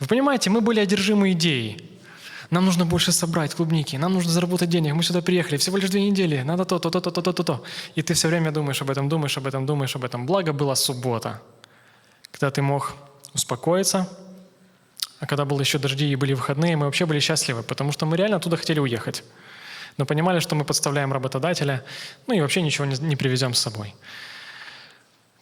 Вы 0.00 0.06
понимаете, 0.08 0.50
мы 0.50 0.60
были 0.60 0.80
одержимы 0.80 1.30
идеей. 1.32 1.90
Нам 2.50 2.64
нужно 2.64 2.84
больше 2.84 3.12
собрать 3.12 3.54
клубники, 3.54 3.96
нам 3.96 4.12
нужно 4.12 4.32
заработать 4.32 4.68
денег, 4.68 4.94
мы 4.94 5.02
сюда 5.02 5.20
приехали, 5.20 5.56
всего 5.56 5.76
лишь 5.78 5.90
две 5.90 6.10
недели, 6.10 6.42
надо 6.42 6.64
то, 6.64 6.78
то, 6.78 6.90
то, 6.90 7.00
то, 7.00 7.10
то, 7.10 7.22
то, 7.22 7.32
то, 7.32 7.42
то. 7.42 7.62
И 7.94 8.02
ты 8.02 8.14
все 8.14 8.28
время 8.28 8.50
думаешь 8.50 8.82
об 8.82 8.90
этом, 8.90 9.08
думаешь 9.08 9.36
об 9.38 9.46
этом, 9.46 9.66
думаешь 9.66 9.96
об 9.96 10.04
этом. 10.04 10.26
Благо 10.26 10.52
была 10.52 10.74
суббота, 10.74 11.40
когда 12.30 12.50
ты 12.50 12.62
мог 12.62 12.94
успокоиться, 13.34 14.08
а 15.20 15.26
когда 15.26 15.44
были 15.44 15.60
еще 15.60 15.78
дожди 15.78 16.10
и 16.10 16.16
были 16.16 16.34
выходные, 16.34 16.76
мы 16.76 16.86
вообще 16.86 17.06
были 17.06 17.20
счастливы, 17.20 17.62
потому 17.62 17.92
что 17.92 18.06
мы 18.06 18.16
реально 18.16 18.36
оттуда 18.36 18.56
хотели 18.56 18.80
уехать. 18.80 19.24
Но 19.98 20.06
понимали, 20.06 20.40
что 20.40 20.54
мы 20.54 20.64
подставляем 20.64 21.12
работодателя, 21.12 21.84
ну 22.26 22.34
и 22.34 22.40
вообще 22.40 22.62
ничего 22.62 22.84
не, 22.84 23.16
привезем 23.16 23.54
с 23.54 23.60
собой. 23.60 23.94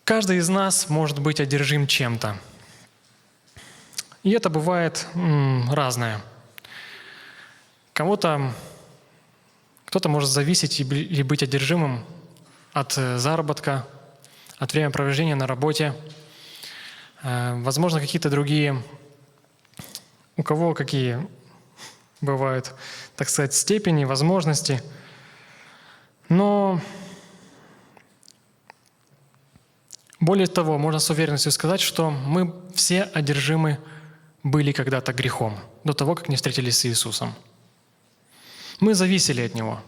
Каждый 0.05 0.37
из 0.37 0.49
нас 0.49 0.89
может 0.89 1.19
быть 1.19 1.41
одержим 1.41 1.87
чем-то. 1.87 2.37
И 4.23 4.31
это 4.31 4.51
бывает 4.51 5.07
м, 5.15 5.73
разное– 5.73 6.21
Кому-то, 7.95 8.53
кто-то 9.85 10.09
может 10.09 10.29
зависеть 10.29 10.81
или 10.81 11.23
быть 11.23 11.45
одержимым 11.45 12.05
от 12.73 12.99
э, 12.99 13.19
заработка, 13.19 13.87
от 14.59 14.73
времяпровождения 14.73 15.37
на 15.37 15.47
работе, 15.47 15.95
э, 17.23 17.55
возможно, 17.63 18.01
какие-то 18.01 18.31
другие, 18.31 18.83
у 20.37 20.43
кого 20.43 20.75
какие 20.75 21.25
бывают, 22.21 22.75
так 23.17 23.29
сказать, 23.29 23.55
степени, 23.55 24.05
возможности. 24.05 24.83
Но 26.29 26.81
более 30.21 30.47
того, 30.47 30.79
можно 30.79 31.01
с 31.01 31.11
уверенностью 31.11 31.53
сказать, 31.53 31.81
что 31.81 32.11
мы 32.11 32.55
все 32.75 33.03
одержимы 33.03 33.79
были 34.43 34.73
когда-то 34.73 35.13
грехом, 35.13 35.59
до 35.85 35.93
того, 35.93 36.15
как 36.15 36.29
не 36.29 36.37
встретились 36.37 36.79
с 36.79 36.87
Иисусом. 36.87 37.35
Мы 38.81 38.95
зависели 38.95 39.43
от 39.43 39.55
Него. 39.55 39.81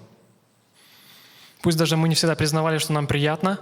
Пусть 1.63 1.79
даже 1.79 1.97
мы 1.97 2.09
не 2.09 2.15
всегда 2.15 2.37
признавали, 2.37 2.79
что 2.79 2.93
нам 2.93 3.07
приятно, 3.07 3.59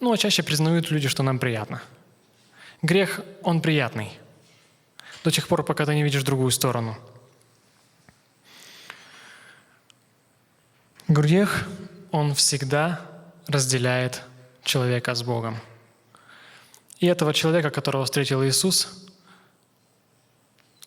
но 0.00 0.14
чаще 0.16 0.42
признают 0.42 0.90
люди, 0.90 1.08
что 1.08 1.22
нам 1.22 1.38
приятно. 1.38 1.82
Грех, 2.82 3.20
он 3.42 3.62
приятный. 3.62 4.12
До 5.24 5.30
тех 5.30 5.48
пор, 5.48 5.64
пока 5.64 5.86
ты 5.86 5.94
не 5.94 6.02
видишь 6.02 6.22
другую 6.22 6.50
сторону. 6.50 6.96
Грех, 11.08 11.68
он 12.10 12.34
всегда 12.34 13.00
разделяет 13.46 14.22
человека 14.64 15.14
с 15.14 15.22
Богом. 15.22 15.56
И 16.98 17.06
этого 17.06 17.32
человека, 17.32 17.70
которого 17.70 18.04
встретил 18.04 18.42
Иисус, 18.44 19.06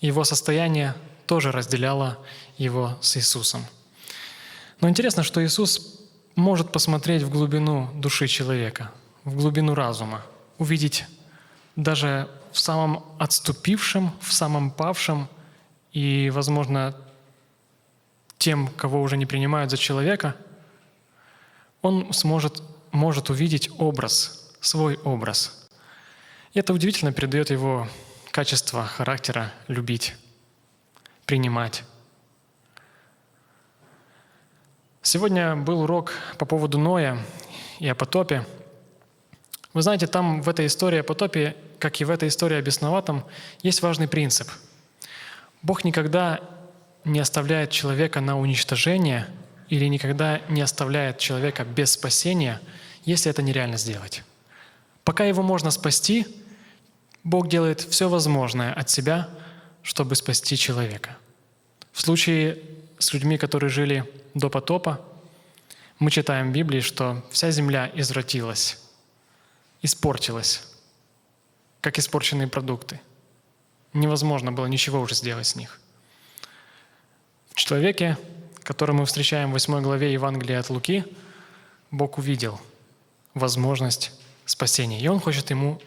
его 0.01 0.25
состояние 0.25 0.93
тоже 1.25 1.53
разделяло 1.53 2.17
его 2.57 2.97
с 3.01 3.15
Иисусом. 3.15 3.65
Но 4.81 4.89
интересно, 4.89 5.23
что 5.23 5.45
Иисус 5.45 6.01
может 6.35 6.73
посмотреть 6.73 7.23
в 7.23 7.29
глубину 7.29 7.89
души 7.93 8.27
человека, 8.27 8.91
в 9.23 9.35
глубину 9.35 9.73
разума, 9.73 10.25
увидеть 10.57 11.05
даже 11.77 12.29
в 12.51 12.59
самом 12.59 13.05
отступившем, 13.19 14.11
в 14.19 14.33
самом 14.33 14.71
павшем 14.71 15.29
и, 15.93 16.29
возможно, 16.33 16.93
тем, 18.39 18.67
кого 18.69 19.01
уже 19.01 19.17
не 19.17 19.27
принимают 19.27 19.69
за 19.69 19.77
человека, 19.77 20.35
он 21.81 22.11
сможет, 22.13 22.63
может 22.91 23.29
увидеть 23.29 23.69
образ, 23.77 24.55
свой 24.61 24.97
образ. 25.03 25.69
И 26.53 26.59
это 26.59 26.73
удивительно 26.73 27.13
передает 27.13 27.51
его 27.51 27.87
качество 28.31 28.85
характера 28.85 29.51
любить 29.67 30.15
принимать. 31.25 31.83
Сегодня 35.03 35.55
был 35.55 35.81
урок 35.81 36.13
по 36.39 36.45
поводу 36.45 36.79
Ноя 36.79 37.19
и 37.79 37.87
о 37.87 37.93
потопе. 37.93 38.47
Вы 39.73 39.83
знаете, 39.83 40.07
там 40.07 40.41
в 40.41 40.49
этой 40.49 40.65
истории 40.65 40.99
о 40.99 41.03
потопе, 41.03 41.55
как 41.77 42.01
и 42.01 42.05
в 42.05 42.09
этой 42.09 42.29
истории 42.29 42.57
о 42.57 42.61
бесноватом, 42.61 43.23
есть 43.61 43.83
важный 43.83 44.07
принцип. 44.07 44.49
Бог 45.61 45.83
никогда 45.83 46.39
не 47.05 47.19
оставляет 47.19 47.71
человека 47.71 48.21
на 48.21 48.39
уничтожение 48.39 49.27
или 49.69 49.85
никогда 49.85 50.41
не 50.49 50.61
оставляет 50.61 51.17
человека 51.17 51.63
без 51.63 51.91
спасения, 51.91 52.61
если 53.05 53.29
это 53.31 53.41
нереально 53.41 53.77
сделать. 53.77 54.23
Пока 55.03 55.25
его 55.25 55.41
можно 55.41 55.71
спасти, 55.71 56.27
Бог 57.23 57.47
делает 57.47 57.81
все 57.81 58.09
возможное 58.09 58.73
от 58.73 58.89
себя– 58.89 59.29
чтобы 59.83 60.15
спасти 60.15 60.57
человека. 60.57 61.17
В 61.91 62.01
случае 62.01 62.59
с 62.97 63.13
людьми, 63.13 63.37
которые 63.37 63.69
жили 63.69 64.05
до 64.33 64.49
потопа, 64.49 65.05
мы 65.97 66.11
читаем 66.11 66.49
в 66.49 66.53
Библии, 66.53 66.79
что 66.79 67.25
вся 67.31 67.51
земля 67.51 67.91
извратилась, 67.95 68.79
испортилась, 69.81 70.63
как 71.81 71.97
испорченные 71.97 72.47
продукты. 72.47 73.01
Невозможно 73.93 74.51
было 74.51 74.67
ничего 74.67 75.01
уже 75.01 75.15
сделать 75.15 75.47
с 75.47 75.55
них. 75.55 75.81
Человеке, 77.65 78.17
которого 78.63 78.97
мы 78.97 79.05
встречаем 79.05 79.49
в 79.49 79.53
8 79.53 79.81
главе 79.81 80.13
Евангелия 80.13 80.59
от 80.59 80.69
Луки, 80.69 81.03
Бог 81.91 82.17
увидел, 82.17 82.59
возможность 83.33 84.11
спасения. 84.45 84.99
И 84.99 85.07
Он 85.07 85.19
хочет 85.19 85.49
ему 85.49 85.81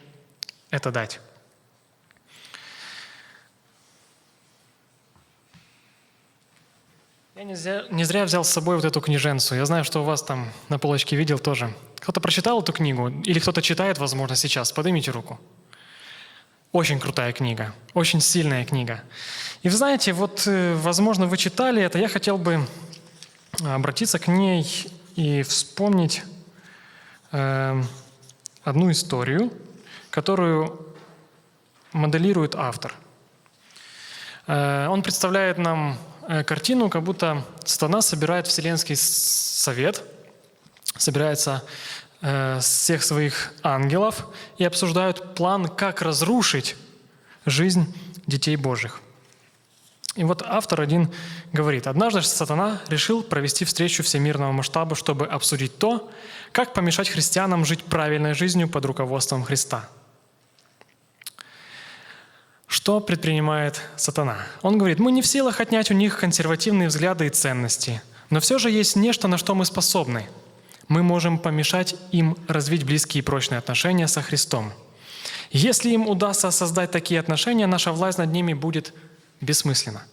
это 0.71 0.91
дать. 0.91 1.21
Я 7.35 7.45
не 7.45 7.57
зря, 7.57 7.85
не 7.91 8.05
зря 8.05 8.25
взял 8.25 8.45
с 8.45 8.51
собой 8.51 8.77
вот 8.77 8.85
эту 8.85 9.01
книженцу. 9.01 9.55
Я 9.55 9.67
знаю, 9.67 9.85
что 9.85 10.03
у 10.03 10.05
вас 10.05 10.23
там 10.23 10.53
на 10.69 10.79
полочке 10.79 11.17
видел 11.17 11.39
тоже. 11.39 11.75
Кто-то 11.97 12.21
прочитал 12.21 12.63
эту 12.63 12.73
книгу? 12.73 13.09
Или 13.25 13.41
кто-то 13.41 13.63
читает, 13.63 13.99
возможно, 13.99 14.37
сейчас? 14.37 14.73
Поднимите 14.73 15.11
руку. 15.11 15.41
Очень 16.73 16.99
крутая 17.01 17.35
книга, 17.35 17.75
очень 17.93 18.23
сильная 18.23 18.65
книга. 18.65 19.03
И 19.61 19.69
вы 19.69 19.77
знаете, 19.77 20.15
вот, 20.15 20.45
э, 20.47 20.75
возможно, 20.75 21.27
вы 21.27 21.37
читали 21.37 21.83
это, 21.83 21.99
я 21.99 22.09
хотел 22.09 22.39
бы 22.39 22.67
обратиться 23.63 24.19
к 24.19 24.27
ней 24.27 24.67
и 25.15 25.43
вспомнить 25.43 26.23
э, 27.31 27.83
одну 28.65 28.91
историю, 28.91 29.53
которую 30.09 30.95
моделирует 31.93 32.55
автор. 32.55 32.95
Э, 34.47 34.87
он 34.89 35.03
представляет 35.03 35.59
нам 35.59 35.99
э, 36.27 36.43
картину, 36.43 36.89
как 36.89 37.03
будто 37.03 37.45
сатана 37.67 38.01
собирает 38.01 38.47
Вселенский 38.47 38.97
совет, 38.97 40.03
собирается 40.97 41.63
э, 41.67 41.69
всех 42.61 43.03
своих 43.03 43.53
ангелов 43.63 44.27
и 44.57 44.65
обсуждают 44.65 45.35
план, 45.35 45.69
как 45.69 46.03
разрушить 46.03 46.77
жизнь 47.45 47.93
детей 48.27 48.57
Божьих. 48.57 49.01
И 50.15 50.25
вот 50.25 50.43
автор 50.47 50.83
один 50.83 51.11
говорит, 51.53 51.87
однажды 51.87 52.23
сатана 52.23 52.81
решил 52.89 53.23
провести 53.23 53.65
встречу 53.65 54.03
всемирного 54.03 54.53
масштаба, 54.53 54.95
чтобы 54.95 55.27
обсудить 55.27 55.79
то, 55.79 56.11
как 56.53 56.75
помешать 56.75 57.09
христианам 57.09 57.65
жить 57.65 57.83
правильной 57.85 58.35
жизнью 58.35 58.69
под 58.69 58.85
руководством 58.85 59.43
Христа. 59.43 59.89
Что 62.67 63.01
предпринимает 63.01 63.81
сатана? 63.97 64.39
Он 64.61 64.79
говорит, 64.79 64.99
мы 64.99 65.13
не 65.13 65.23
в 65.23 65.27
силах 65.27 65.61
отнять 65.61 65.91
у 65.91 65.95
них 65.95 66.19
консервативные 66.19 66.89
взгляды 66.89 67.27
и 67.27 67.31
ценности, 67.31 68.03
но 68.31 68.39
все 68.41 68.59
же 68.59 68.71
есть 68.71 68.97
нечто, 68.97 69.29
на 69.29 69.39
что 69.39 69.55
мы 69.55 69.65
способны. 69.65 70.29
Мы 70.89 71.03
можем 71.03 71.39
помешать 71.39 71.95
им 72.11 72.37
развить 72.49 72.85
близкие 72.85 73.23
и 73.23 73.25
прочные 73.25 73.59
отношения 73.59 74.09
со 74.09 74.23
Христом. 74.23 74.73
Если 75.51 75.91
им 75.91 76.09
удастся 76.09 76.51
создать 76.51 76.91
такие 76.91 77.21
отношения, 77.21 77.67
наша 77.67 77.93
власть 77.93 78.19
над 78.19 78.33
ними 78.33 78.55
будет 78.55 78.95
бессмысленно. 79.41 80.05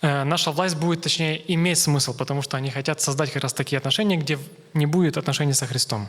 Э, 0.00 0.24
наша 0.24 0.50
власть 0.50 0.76
будет, 0.76 1.02
точнее, 1.02 1.42
иметь 1.54 1.78
смысл, 1.78 2.14
потому 2.14 2.42
что 2.42 2.56
они 2.56 2.70
хотят 2.70 3.00
создать 3.00 3.30
как 3.32 3.42
раз 3.42 3.52
такие 3.52 3.78
отношения, 3.78 4.16
где 4.16 4.38
не 4.74 4.86
будет 4.86 5.16
отношений 5.16 5.52
со 5.52 5.66
Христом. 5.66 6.08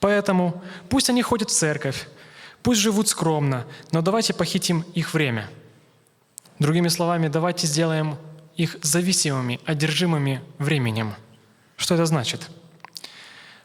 Поэтому 0.00 0.62
пусть 0.88 1.10
они 1.10 1.22
ходят 1.22 1.50
в 1.50 1.52
церковь, 1.52 2.08
пусть 2.62 2.80
живут 2.80 3.08
скромно, 3.08 3.66
но 3.92 4.02
давайте 4.02 4.34
похитим 4.34 4.84
их 4.94 5.14
время. 5.14 5.48
Другими 6.58 6.88
словами, 6.88 7.28
давайте 7.28 7.66
сделаем 7.66 8.16
их 8.56 8.76
зависимыми, 8.82 9.60
одержимыми 9.64 10.42
временем. 10.58 11.14
Что 11.82 11.94
это 11.94 12.06
значит? 12.06 12.48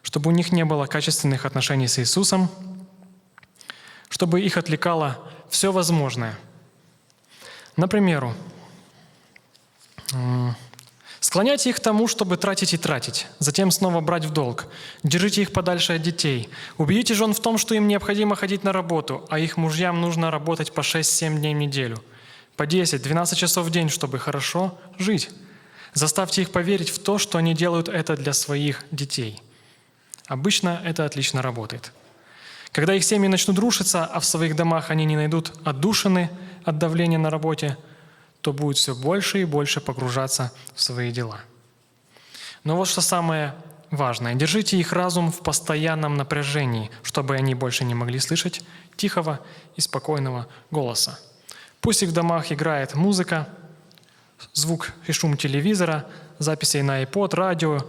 Чтобы 0.01 0.29
у 0.29 0.33
них 0.33 0.51
не 0.51 0.65
было 0.65 0.85
качественных 0.85 1.45
отношений 1.45 1.87
с 1.87 1.99
Иисусом, 1.99 2.49
чтобы 4.09 4.41
их 4.41 4.57
отвлекало 4.57 5.19
все 5.49 5.71
возможное– 5.71 6.37
Например, 7.77 8.33
Склоняйте 11.19 11.69
их 11.69 11.75
к 11.75 11.79
тому, 11.81 12.07
чтобы 12.07 12.37
тратить 12.37 12.73
и 12.73 12.77
тратить, 12.77 13.27
затем 13.39 13.69
снова 13.69 13.99
брать 13.99 14.23
в 14.23 14.31
долг. 14.31 14.67
Держите 15.03 15.41
их 15.41 15.51
подальше 15.51 15.93
от 15.93 16.01
детей. 16.01 16.49
Убедите 16.77 17.13
жен 17.13 17.33
в 17.33 17.39
том, 17.39 17.57
что 17.57 17.75
им 17.75 17.87
необходимо 17.87 18.35
ходить 18.35 18.63
на 18.63 18.71
работу, 18.71 19.25
а 19.29 19.37
их 19.37 19.57
мужьям 19.57 19.99
нужно 19.99 20.31
работать 20.31 20.71
по 20.71 20.81
6-7 20.81 21.37
дней 21.37 21.53
в 21.53 21.57
неделю. 21.57 22.01
По 22.55 22.63
10-12 22.63 23.35
часов 23.35 23.65
в 23.65 23.69
день, 23.69 23.89
чтобы 23.89 24.19
хорошо 24.19 24.79
жить. 24.97 25.29
Заставьте 25.97 26.43
их 26.43 26.51
поверить 26.51 26.91
в 26.91 26.99
то, 26.99 27.17
что 27.17 27.39
они 27.39 27.55
делают 27.55 27.89
это 27.89 28.15
для 28.15 28.31
своих 28.31 28.85
детей. 28.91 29.41
Обычно 30.27 30.79
это 30.85 31.05
отлично 31.05 31.41
работает. 31.41 31.91
Когда 32.71 32.93
их 32.93 33.03
семьи 33.03 33.27
начнут 33.27 33.57
рушиться, 33.57 34.05
а 34.05 34.19
в 34.19 34.25
своих 34.25 34.55
домах 34.55 34.91
они 34.91 35.05
не 35.05 35.15
найдут 35.15 35.53
отдушины 35.63 36.29
от 36.63 36.77
давления 36.77 37.17
на 37.17 37.31
работе, 37.31 37.79
то 38.41 38.53
будет 38.53 38.77
все 38.77 38.93
больше 38.93 39.41
и 39.41 39.45
больше 39.45 39.81
погружаться 39.81 40.53
в 40.75 40.83
свои 40.83 41.11
дела. 41.11 41.39
Но 42.63 42.75
вот 42.75 42.87
что 42.87 43.01
самое 43.01 43.55
важное. 43.89 44.35
Держите 44.35 44.77
их 44.77 44.93
разум 44.93 45.31
в 45.31 45.39
постоянном 45.39 46.15
напряжении, 46.15 46.91
чтобы 47.01 47.33
они 47.33 47.55
больше 47.55 47.85
не 47.85 47.95
могли 47.95 48.19
слышать 48.19 48.61
тихого 48.97 49.39
и 49.75 49.81
спокойного 49.81 50.47
голоса. 50.69 51.19
Пусть 51.81 52.03
их 52.03 52.09
в 52.09 52.13
домах 52.13 52.51
играет 52.51 52.93
музыка, 52.93 53.49
звук 54.53 54.93
и 55.07 55.11
шум 55.11 55.37
телевизора, 55.37 56.07
записей 56.39 56.81
на 56.81 57.03
iPod, 57.03 57.35
радио, 57.35 57.79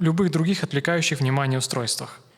любых 0.00 0.30
других 0.30 0.62
отвлекающих 0.64 1.20
внимание 1.20 1.58
устройствах– 1.58 2.20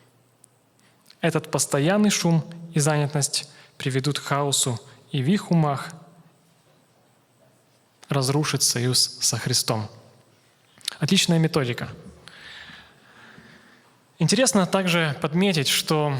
этот 1.25 1.49
постоянный 1.49 2.11
шум 2.11 2.45
и 2.75 2.79
занятость 2.79 3.49
приведут 3.79 4.19
к 4.19 4.23
хаосу, 4.23 4.79
и 5.11 5.23
в 5.23 5.27
их 5.27 5.49
умах 5.49 5.89
разрушит 8.09 8.61
союз 8.61 9.17
со 9.21 9.37
Христом. 9.37 9.89
Отличная 10.99 11.39
методика. 11.39 11.89
Интересно 14.19 14.67
также 14.67 15.17
подметить, 15.19 15.67
что 15.67 16.15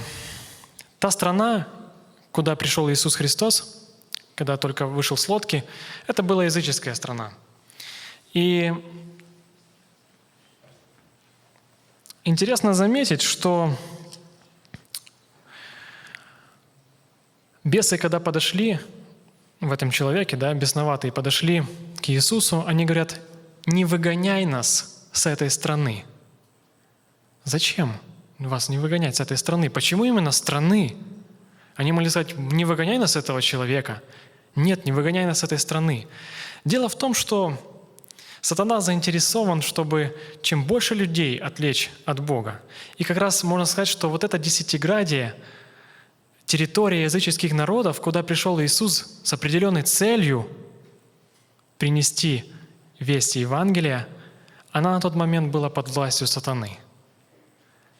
та 0.97 1.11
страна, 1.11 1.67
куда 2.31 2.55
пришел 2.55 2.89
Иисус 2.89 3.13
Христос, 3.13 3.74
когда 4.35 4.57
только 4.57 4.85
вышел 4.85 5.17
с 5.17 5.27
лодки, 5.29 5.63
это 6.07 6.21
была 6.23 6.45
языческая 6.45 6.93
страна. 6.93 7.33
И 8.33 8.73
интересно 12.23 12.73
заметить, 12.73 13.21
что 13.21 13.75
Бесы, 17.65 17.97
когда 17.97 18.19
подошли 18.19 18.79
в 19.59 19.71
этом 19.71 19.89
человеке, 19.89 20.37
да, 20.37 20.53
бесноватые, 20.53 21.11
подошли 21.11 21.63
к 21.99 22.09
Иисусу, 22.09 22.63
они 22.67 22.85
говорят, 22.85 23.19
не 23.65 23.85
выгоняй 23.85 24.45
нас 24.45 25.07
с 25.11 25.25
этой 25.25 25.49
страны. 25.49 26.05
Зачем 27.43 27.93
вас 28.37 28.69
не 28.69 28.77
выгонять 28.77 29.15
с 29.15 29.19
этой 29.19 29.37
страны? 29.37 29.71
Почему 29.71 30.05
именно 30.05 30.31
страны? 30.31 30.95
Они 31.75 31.91
могли 31.91 32.09
сказать, 32.09 32.37
не 32.37 32.65
выгоняй 32.65 32.99
нас 32.99 33.13
с 33.13 33.15
этого 33.15 33.41
человека. 33.41 34.03
Нет, 34.55 34.85
не 34.85 34.91
выгоняй 34.91 35.25
нас 35.25 35.39
с 35.39 35.43
этой 35.43 35.59
страны. 35.59 36.07
Дело 36.63 36.89
в 36.89 36.97
том, 36.97 37.13
что 37.13 37.57
сатана 38.41 38.81
заинтересован, 38.81 39.61
чтобы 39.61 40.17
чем 40.41 40.65
больше 40.65 40.95
людей 40.95 41.37
отвлечь 41.37 41.91
от 42.05 42.19
Бога. 42.19 42.61
И 42.97 43.03
как 43.03 43.17
раз 43.17 43.43
можно 43.43 43.65
сказать, 43.65 43.87
что 43.87 44.09
вот 44.09 44.23
это 44.23 44.37
десятиградие– 44.37 45.35
территория 46.45 47.03
языческих 47.03 47.53
народов, 47.53 47.99
куда 48.01 48.23
пришел 48.23 48.61
Иисус 48.61 49.19
с 49.23 49.33
определенной 49.33 49.81
целью 49.81 50.49
принести 51.77 52.51
вести 52.99 53.39
Евангелия, 53.39 54.07
она 54.71 54.93
на 54.93 55.01
тот 55.01 55.15
момент 55.15 55.51
была 55.51 55.69
под 55.69 55.89
властью 55.89 56.27
сатаны. 56.27 56.77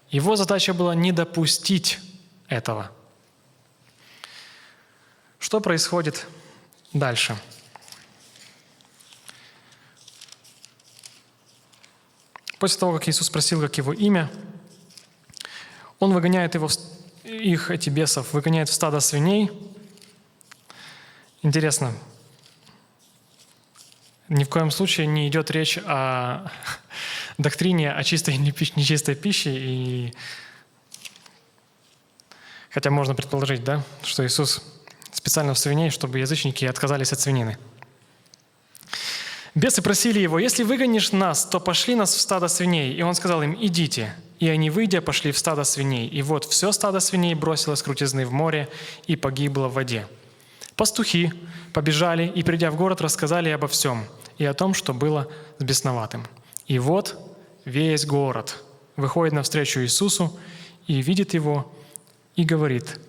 Его 0.09 0.35
задача 0.35 0.73
была 0.73 0.93
не 0.95 1.11
допустить 1.11 1.99
этого. 2.47 2.91
Что 5.39 5.59
происходит 5.59 6.25
дальше? 6.95 7.37
После 12.57 12.79
того, 12.79 12.93
как 12.93 13.07
Иисус 13.07 13.27
спросил, 13.27 13.61
как 13.61 13.77
его 13.77 13.93
имя, 13.93 14.31
он 15.99 16.13
выгоняет 16.13 16.55
его 16.55 16.69
их, 17.23 17.69
эти 17.69 17.89
бесов, 17.89 18.33
выгоняет 18.33 18.69
в 18.69 18.73
стадо 18.73 19.01
свиней. 19.01 19.51
Интересно, 21.41 21.93
ни 24.29 24.43
в 24.43 24.49
коем 24.49 24.71
случае 24.71 25.05
не 25.05 25.27
идет 25.27 25.51
речь 25.51 25.77
о 25.85 26.49
доктрине 27.37 27.91
о 27.91 28.03
чистой 28.03 28.35
и 28.35 28.37
нечистой 28.37 29.15
пище. 29.15 29.51
И... 29.53 30.13
Хотя 32.71 32.89
можно 32.89 33.15
предположить, 33.15 33.63
да, 33.63 33.83
что 34.01 34.25
Иисус 34.25 34.63
специально 35.25 35.55
в 35.55 35.57
свиней, 35.57 35.89
чтобы 35.89 36.19
язычники 36.19 36.65
отказались 36.65 37.11
от 37.11 37.19
свинины. 37.19 37.57
Бесы 39.55 39.81
просили 39.81 40.19
его, 40.19 40.37
если 40.37 40.61
выгонишь 40.61 41.11
нас, 41.13 41.45
то 41.45 41.59
пошли 41.59 41.95
нас 41.95 42.13
в 42.13 42.21
стадо 42.21 42.47
свиней. 42.47 42.93
И 42.93 43.01
он 43.01 43.15
сказал 43.15 43.41
им, 43.41 43.57
идите. 43.59 44.13
И 44.37 44.47
они, 44.47 44.69
выйдя, 44.69 45.01
пошли 45.01 45.31
в 45.31 45.37
стадо 45.39 45.63
свиней. 45.63 46.07
И 46.07 46.21
вот 46.21 46.45
все 46.45 46.71
стадо 46.71 46.99
свиней 46.99 47.33
бросилось 47.33 47.81
крутизны 47.81 48.23
в 48.27 48.31
море 48.31 48.69
и 49.07 49.15
погибло 49.15 49.67
в 49.67 49.73
воде. 49.73 50.05
Пастухи 50.75 51.33
побежали 51.73 52.27
и, 52.27 52.43
придя 52.43 52.69
в 52.69 52.75
город, 52.75 53.01
рассказали 53.01 53.49
обо 53.49 53.67
всем 53.67 54.05
и 54.37 54.45
о 54.45 54.53
том, 54.53 54.75
что 54.75 54.93
было 54.93 55.27
с 55.57 55.63
бесноватым. 55.63 56.27
И 56.67 56.77
вот 56.77 57.17
весь 57.65 58.05
город 58.05 58.63
выходит 58.95 59.33
навстречу 59.33 59.79
Иисусу 59.79 60.37
и 60.85 61.01
видит 61.01 61.33
его 61.33 61.73
и 62.35 62.43
говорит, 62.43 62.99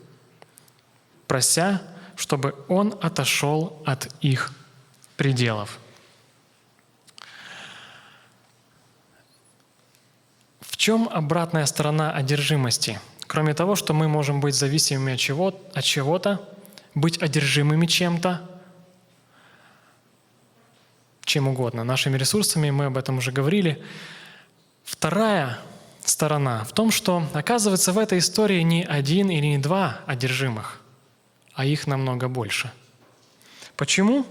прося, 1.27 1.83
чтобы 2.17 2.55
он 2.69 2.99
отошел 3.01 3.81
от 3.85 4.09
их 4.21 4.53
пределов. 5.17 5.79
В 10.61 10.77
чем 10.77 11.09
обратная 11.11 11.67
сторона 11.67 12.13
одержимости? 12.13 13.01
Кроме 13.27 13.55
того, 13.55 13.77
что 13.77 13.93
мы 13.93 14.09
можем 14.09 14.41
быть 14.41 14.55
зависимыми 14.55 15.15
от, 15.15 15.21
чего, 15.21 15.61
от 15.75 15.85
чего-то, 15.85 16.41
быть 16.95 17.21
одержимыми 17.23 17.87
чем-то, 17.87 18.49
чем 21.25 21.49
угодно, 21.49 21.83
нашими 21.83 22.17
ресурсами, 22.17 22.71
мы 22.71 22.87
об 22.87 22.97
этом 22.97 23.19
уже 23.19 23.33
говорили. 23.33 23.83
Вторая 24.85 25.59
сторона 26.05 26.65
в 26.65 26.73
том, 26.73 26.91
что, 26.91 27.27
оказывается, 27.35 27.93
в 27.93 27.99
этой 27.99 28.19
истории 28.19 28.61
не 28.63 28.85
один 28.85 29.29
или 29.29 29.47
не 29.47 29.59
два 29.59 30.01
одержимых, 30.07 30.81
а 31.57 31.65
их 31.65 31.87
намного 31.87 32.29
больше. 32.29 32.71
Почему? 33.77 34.27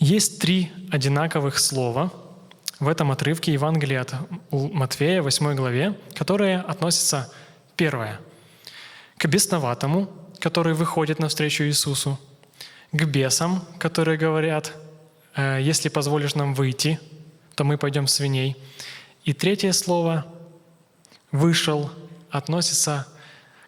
Есть 0.00 0.40
три 0.40 0.72
одинаковых 0.90 1.58
слова 1.60 2.12
в 2.80 2.88
этом 2.88 3.12
отрывке 3.12 3.52
Евангелия 3.52 4.00
от 4.00 4.14
Матфея, 4.50 5.22
8 5.22 5.54
главе, 5.54 5.96
которые 6.14 6.58
относятся, 6.58 7.32
первое, 7.76 8.20
к 9.16 9.26
бесноватому, 9.26 10.10
который 10.40 10.74
выходит 10.74 11.20
навстречу 11.20 11.62
Иисусу, 11.64 12.18
к 12.90 13.04
бесам, 13.04 13.64
которые 13.78 14.18
говорят, 14.18 14.72
«Э, 15.36 15.60
если 15.60 15.88
позволишь 15.88 16.34
нам 16.34 16.54
выйти, 16.54 16.98
то 17.54 17.62
мы 17.62 17.78
пойдем 17.78 18.08
свиней. 18.08 18.56
И 19.24 19.32
третье 19.32 19.72
слово 19.72 20.26
«вышел» 21.32 21.90
относится 22.30 23.06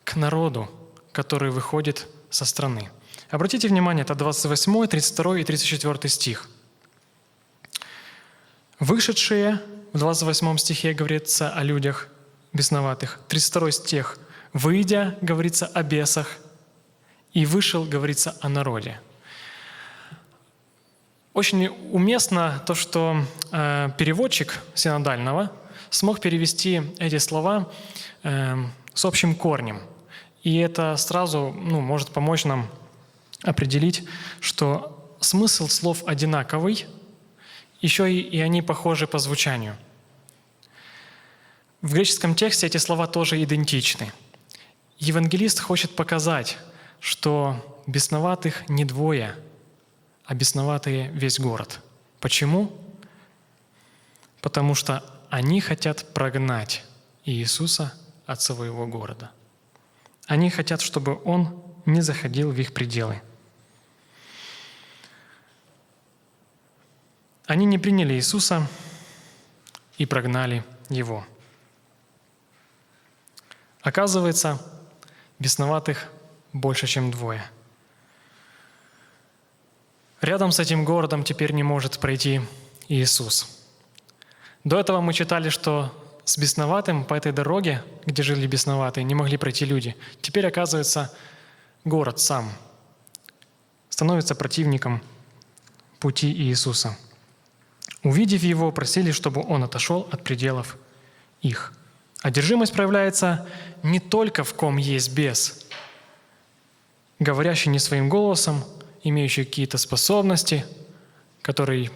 к 0.04 0.16
народу, 0.16 0.68
который 1.12 1.50
выходит 1.50 2.06
со 2.30 2.44
страны. 2.44 2.90
Обратите 3.30 3.68
внимание, 3.68 4.02
это 4.02 4.14
28, 4.14 4.86
32 4.86 5.38
и 5.38 5.44
34 5.44 6.08
стих. 6.08 6.48
Вышедшие, 8.78 9.60
в 9.92 9.98
28 9.98 10.56
стихе 10.58 10.92
говорится 10.92 11.50
о 11.50 11.62
людях 11.62 12.08
бесноватых. 12.52 13.20
32 13.28 13.70
стих. 13.70 14.18
Выйдя, 14.52 15.16
говорится 15.22 15.66
о 15.66 15.82
бесах. 15.82 16.36
И 17.32 17.46
вышел, 17.46 17.84
говорится 17.84 18.36
о 18.40 18.48
народе. 18.48 19.00
Очень 21.34 21.68
уместно 21.90 22.62
то, 22.66 22.74
что 22.74 23.24
э, 23.52 23.88
переводчик 23.96 24.60
синодального 24.74 25.50
смог 25.88 26.20
перевести 26.20 26.82
эти 26.98 27.16
слова 27.16 27.72
э, 28.22 28.56
с 28.92 29.04
общим 29.06 29.34
корнем. 29.34 29.80
И 30.42 30.58
это 30.58 30.94
сразу 30.98 31.54
ну, 31.58 31.80
может 31.80 32.10
помочь 32.10 32.44
нам 32.44 32.68
определить, 33.42 34.04
что 34.40 35.16
смысл 35.20 35.68
слов 35.68 36.02
одинаковый, 36.06 36.84
еще 37.80 38.12
и, 38.12 38.20
и 38.20 38.38
они 38.40 38.60
похожи 38.60 39.06
по 39.06 39.18
звучанию. 39.18 39.76
В 41.80 41.94
греческом 41.94 42.34
тексте 42.34 42.66
эти 42.66 42.76
слова 42.76 43.06
тоже 43.06 43.42
идентичны. 43.42 44.12
Евангелист 44.98 45.60
хочет 45.60 45.96
показать, 45.96 46.58
что 47.00 47.82
бесноватых 47.86 48.68
не 48.68 48.84
двое, 48.84 49.34
а 50.24 50.34
бесноватые 50.34 51.10
весь 51.10 51.38
город. 51.38 51.80
Почему? 52.20 52.72
Потому 54.40 54.74
что 54.74 55.04
они 55.30 55.60
хотят 55.60 56.14
прогнать 56.14 56.84
Иисуса 57.24 57.94
от 58.26 58.42
своего 58.42 58.86
города. 58.86 59.30
Они 60.26 60.50
хотят, 60.50 60.80
чтобы 60.80 61.20
Он 61.24 61.62
не 61.86 62.00
заходил 62.00 62.50
в 62.50 62.58
их 62.60 62.72
пределы– 62.72 63.20
Они 67.52 67.66
не 67.66 67.78
приняли 67.78 68.14
Иисуса 68.14 68.66
и 69.98 70.06
прогнали 70.06 70.64
Его. 70.88 71.26
Оказывается, 73.82 74.58
бесноватых 75.38 76.10
больше, 76.54 76.86
чем 76.86 77.10
двое. 77.10 77.44
Рядом 80.22 80.52
с 80.52 80.58
этим 80.58 80.86
городом 80.86 81.24
теперь 81.24 81.52
не 81.52 81.62
может 81.62 81.98
пройти 81.98 82.40
Иисус. 82.88 83.60
До 84.64 84.80
этого 84.80 85.02
мы 85.02 85.12
читали, 85.12 85.50
что 85.50 85.92
с 86.24 86.38
бесноватым 86.38 87.04
по 87.04 87.12
этой 87.12 87.32
дороге, 87.32 87.82
где 88.06 88.22
жили 88.22 88.46
бесноватые, 88.46 89.04
не 89.04 89.14
могли 89.14 89.36
пройти 89.36 89.66
люди. 89.66 89.94
Теперь, 90.22 90.46
оказывается, 90.46 91.12
город 91.84 92.20
сам 92.20 92.50
становится 93.90 94.34
противником 94.34 95.02
пути 96.00 96.32
Иисуса– 96.32 96.96
Увидев 98.02 98.42
его, 98.42 98.72
просили, 98.72 99.12
чтобы 99.12 99.44
он 99.46 99.62
отошел 99.62 100.08
от 100.10 100.24
пределов 100.24 100.76
их. 101.40 101.72
Одержимость 102.20 102.72
проявляется 102.72 103.46
не 103.82 104.00
только 104.00 104.44
в 104.44 104.54
ком 104.54 104.76
есть 104.76 105.12
бес, 105.12 105.66
говорящий 107.18 107.70
не 107.70 107.78
своим 107.78 108.08
голосом, 108.08 108.64
имеющий 109.02 109.44
какие-то 109.44 109.78
способности, 109.78 110.64
который 111.42 111.90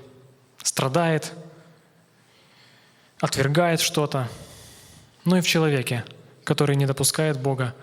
страдает, 0.62 1.32
отвергает 3.20 3.80
что-то, 3.80 4.28
но 5.24 5.38
и 5.38 5.40
в 5.40 5.46
человеке, 5.46 6.04
который 6.44 6.76
не 6.76 6.86
допускает 6.86 7.40
Бога 7.40 7.74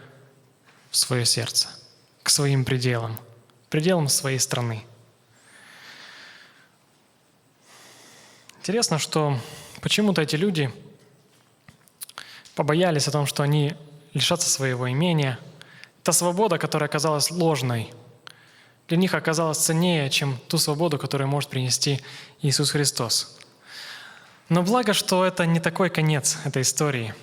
в 0.92 0.98
свое 0.98 1.26
сердце, 1.26 1.70
к 2.22 2.30
своим 2.30 2.66
пределам, 2.66 3.20
пределам 3.70 4.08
своей 4.08 4.40
страны– 4.40 4.86
Интересно, 8.64 8.98
что 8.98 9.38
почему-то 9.82 10.22
эти 10.22 10.38
люди 10.38 10.72
побоялись 12.56 13.10
о 13.10 13.12
том, 13.12 13.26
что 13.26 13.44
они 13.44 13.76
лишатся 14.14 14.50
своего 14.50 14.90
имения. 14.90 15.38
Та 16.02 16.14
свобода, 16.14 16.58
которая 16.58 16.88
оказалась 16.88 17.30
ложной, 17.30 17.94
для 18.94 19.00
них 19.00 19.16
оказалась 19.16 19.58
ценнее, 19.58 20.08
чем 20.12 20.38
ту 20.48 20.60
свободу, 20.60 21.00
которую 21.00 21.28
может 21.28 21.50
принести 21.50 22.00
Иисус 22.44 22.70
Христос. 22.70 23.40
Но 24.50 24.62
благо, 24.62 24.94
что 24.94 25.26
это 25.26 25.48
не 25.48 25.60
такой 25.60 25.90
конец 25.90 26.38
этой 26.46 26.62
истории. 26.62 27.16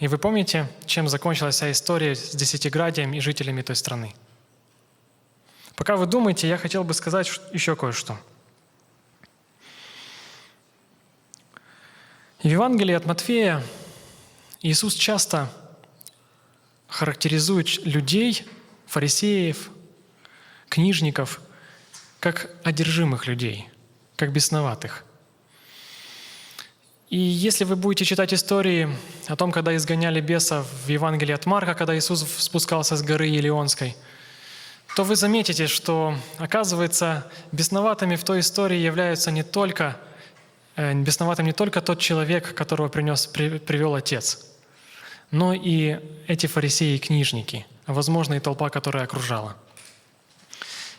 И 0.00 0.08
вы 0.08 0.18
помните, 0.18 0.68
чем 0.86 1.06
закончилась 1.06 1.54
вся 1.54 1.70
история 1.70 2.16
с 2.16 2.34
Десятиградием 2.34 3.14
и 3.14 3.20
жителями 3.20 3.62
той 3.62 3.76
страны? 3.76 4.12
Пока 5.76 5.94
вы 5.94 6.06
думаете, 6.06 6.48
я 6.48 6.58
хотел 6.58 6.82
бы 6.82 6.94
сказать 6.94 7.30
еще 7.52 7.76
кое-что– 7.76 8.18
В 12.42 12.46
Евангелии 12.46 12.94
от 12.94 13.06
Матфея 13.06 13.64
Иисус 14.60 14.94
часто 14.94 15.48
характеризует 16.88 17.86
людей, 17.86 18.44
фарисеев, 18.86 19.70
книжников, 20.74 21.40
как 22.20 22.50
одержимых 22.62 23.26
людей, 23.26 23.68
как 24.16 24.32
бесноватых. 24.32 25.04
И 27.10 27.18
если 27.18 27.64
вы 27.64 27.76
будете 27.76 28.04
читать 28.04 28.32
истории 28.34 28.88
о 29.28 29.36
том, 29.36 29.52
когда 29.52 29.76
изгоняли 29.76 30.20
бесов 30.20 30.66
в 30.86 30.88
Евангелии 30.88 31.34
от 31.34 31.46
Марка, 31.46 31.74
когда 31.74 31.96
Иисус 31.96 32.24
спускался 32.38 32.96
с 32.96 33.02
горы 33.02 33.26
Елеонской, 33.26 33.96
то 34.96 35.04
вы 35.04 35.16
заметите, 35.16 35.66
что, 35.66 36.16
оказывается, 36.38 37.30
бесноватыми 37.52 38.16
в 38.16 38.24
той 38.24 38.40
истории 38.40 38.78
являются 38.78 39.30
не 39.30 39.42
только– 39.42 39.96
Э, 40.76 40.92
бесноватым 40.92 41.46
не 41.46 41.52
только 41.52 41.80
тот 41.80 42.00
человек, 42.00 42.54
которого 42.54 42.88
принес, 42.88 43.26
при, 43.26 43.58
привел 43.58 43.94
Отец, 43.94 44.46
но 45.30 45.54
и 45.54 46.00
эти 46.26 46.46
фарисеи 46.46 46.96
и 46.96 46.98
книжники, 46.98 47.66
а 47.86 47.92
возможно 47.92 48.34
и 48.34 48.40
толпа, 48.40 48.70
которая 48.70 49.04
окружала. 49.04 49.56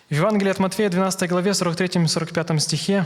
В 0.09 0.13
Евангелии 0.13 0.51
от 0.51 0.59
Матфея, 0.59 0.89
12 0.89 1.29
главе, 1.29 1.51
43-45 1.51 2.59
стихе 2.59 3.05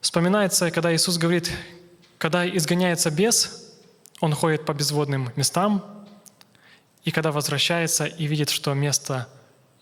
вспоминается, 0.00 0.70
когда 0.70 0.94
Иисус 0.94 1.18
говорит, 1.18 1.50
когда 2.18 2.48
изгоняется 2.48 3.10
бес, 3.10 3.74
он 4.20 4.32
ходит 4.32 4.64
по 4.64 4.72
безводным 4.72 5.30
местам, 5.36 5.84
и 7.04 7.10
когда 7.10 7.32
возвращается 7.32 8.06
и 8.06 8.26
видит, 8.26 8.50
что 8.50 8.72
место, 8.74 9.28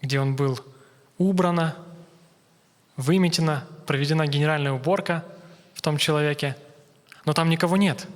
где 0.02 0.18
он 0.18 0.34
был, 0.34 0.58
убрано, 1.18 1.76
выметено, 2.96 3.66
проведена 3.87 4.26
генеральная 4.26 4.72
уборка– 4.72 5.24
том 5.84 5.98
человеке, 5.98 6.56
но 7.26 7.34
там 7.34 7.50
никого 7.50 7.76
нет. 7.76 8.08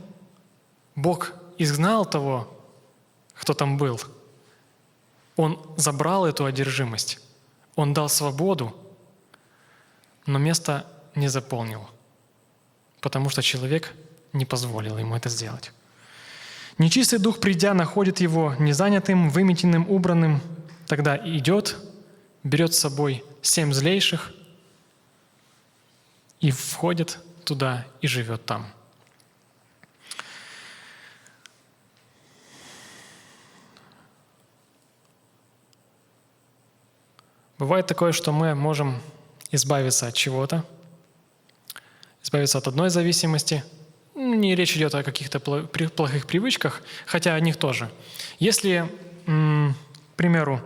Бог 0.97 1.35
изгнал 1.59 2.07
того, 2.07 2.49
кто 3.35 3.53
там 3.53 3.77
был. 3.77 4.01
Он 5.37 5.61
забрал 5.77 6.25
эту 6.25 6.47
одержимость. 6.47 7.21
Он 7.79 7.95
дал 7.95 8.09
свободу, 8.09 8.75
но 10.27 10.39
место 10.41 10.85
не 11.15 11.29
заполнил. 11.29 11.89
потому 13.01 13.31
что 13.31 13.43
человек 13.43 13.95
не 14.33 14.45
позволил 14.45 14.99
ему 14.99 15.15
это 15.15 15.29
сделать. 15.29 15.71
Нечистый 16.79 17.21
дух, 17.21 17.39
придя, 17.39 17.73
находит 17.73 18.21
его 18.21 18.57
незанятым, 18.59 19.31
выметенным, 19.31 19.89
убранным, 19.89 20.41
тогда 20.89 21.17
идет, 21.17 21.77
берет 22.43 22.75
с 22.75 22.79
собой 22.81 23.25
семь 23.41 23.73
злейших 23.73 24.33
и 26.41 26.51
входит 26.51 27.21
туда 27.45 27.87
и 28.01 28.09
живет 28.09 28.45
там. 28.45 28.67
Бывает 37.59 37.87
такое, 37.89 38.13
что 38.13 38.31
мы 38.31 38.55
можем 38.55 39.01
избавиться 39.51 40.07
от 40.07 40.15
чего-то, 40.15 40.65
избавиться 42.23 42.59
от 42.59 42.69
одной 42.69 42.89
зависимости. 42.89 43.65
Не 44.15 44.55
речь 44.55 44.77
идет 44.77 44.95
о 44.95 45.03
каких-то 45.03 45.41
плохих 45.41 46.27
привычках, 46.27 46.83
хотя 47.05 47.35
о 47.35 47.41
них 47.41 47.57
тоже. 47.57 47.91
Если, 48.39 48.89
к 49.27 50.17
примеру, 50.17 50.61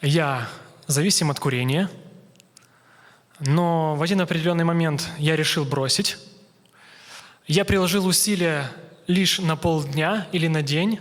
я 0.00 0.48
зависим 0.86 1.30
от 1.30 1.40
курения, 1.40 1.90
но 3.40 3.96
в 3.96 4.02
один 4.02 4.20
определенный 4.20 4.64
момент 4.64 5.08
я 5.18 5.34
решил 5.34 5.64
бросить, 5.64 6.18
я 7.48 7.64
приложил 7.64 8.06
усилия 8.06 8.70
лишь 9.08 9.40
на 9.40 9.56
полдня 9.56 10.28
или 10.30 10.46
на 10.46 10.62
день, 10.62 11.00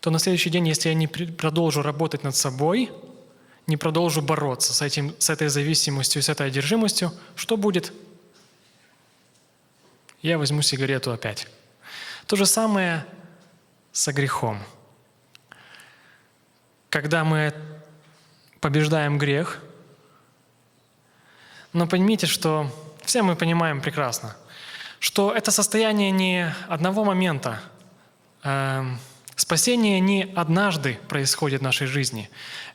то 0.00 0.10
на 0.10 0.18
следующий 0.18 0.50
день, 0.50 0.68
если 0.68 0.88
я 0.88 0.94
не 0.94 1.06
продолжу 1.06 1.82
работать 1.82 2.22
над 2.22 2.36
собой, 2.36 2.90
не 3.66 3.76
продолжу 3.76 4.22
бороться 4.22 4.72
с, 4.72 4.80
этим, 4.80 5.14
с 5.18 5.28
этой 5.28 5.48
зависимостью, 5.48 6.22
с 6.22 6.28
этой 6.28 6.46
одержимостью, 6.46 7.12
что 7.36 7.56
будет? 7.56 7.92
Я 10.22 10.38
возьму 10.38 10.62
сигарету 10.62 11.12
опять. 11.12 11.46
То 12.26 12.36
же 12.36 12.46
самое 12.46 13.04
со 13.92 14.12
грехом. 14.12 14.62
Когда 16.90 17.24
мы 17.24 17.52
побеждаем 18.60 19.18
грех, 19.18 19.60
но 21.72 21.86
поймите, 21.86 22.26
что 22.26 22.70
все 23.04 23.22
мы 23.22 23.36
понимаем 23.36 23.80
прекрасно, 23.80 24.36
что 24.98 25.32
это 25.32 25.50
состояние 25.50 26.10
не 26.10 26.54
одного 26.68 27.04
момента, 27.04 27.60
эм, 28.42 28.98
Спасение 29.38 30.00
не 30.00 30.24
однажды 30.34 30.98
происходит 31.08 31.60
в 31.60 31.62
нашей 31.62 31.86
жизни. 31.86 32.28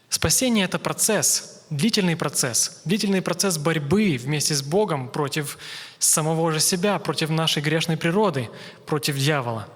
Спасение— 0.07 0.63
это 0.69 0.79
процесс, 0.79 1.65
длительный 1.69 2.15
процесс, 2.15 2.81
длительный 2.85 3.21
процесс 3.21 3.57
борьбы 3.57 4.17
вместе 4.17 4.55
с 4.55 4.61
Богом 4.61 5.09
против 5.09 5.57
самого 5.99 6.53
же 6.53 6.61
себя, 6.61 6.97
против 6.99 7.29
нашей 7.29 7.61
грешной 7.61 7.97
природы, 7.97 8.49
против 8.85 9.17
дьявола. 9.17 9.67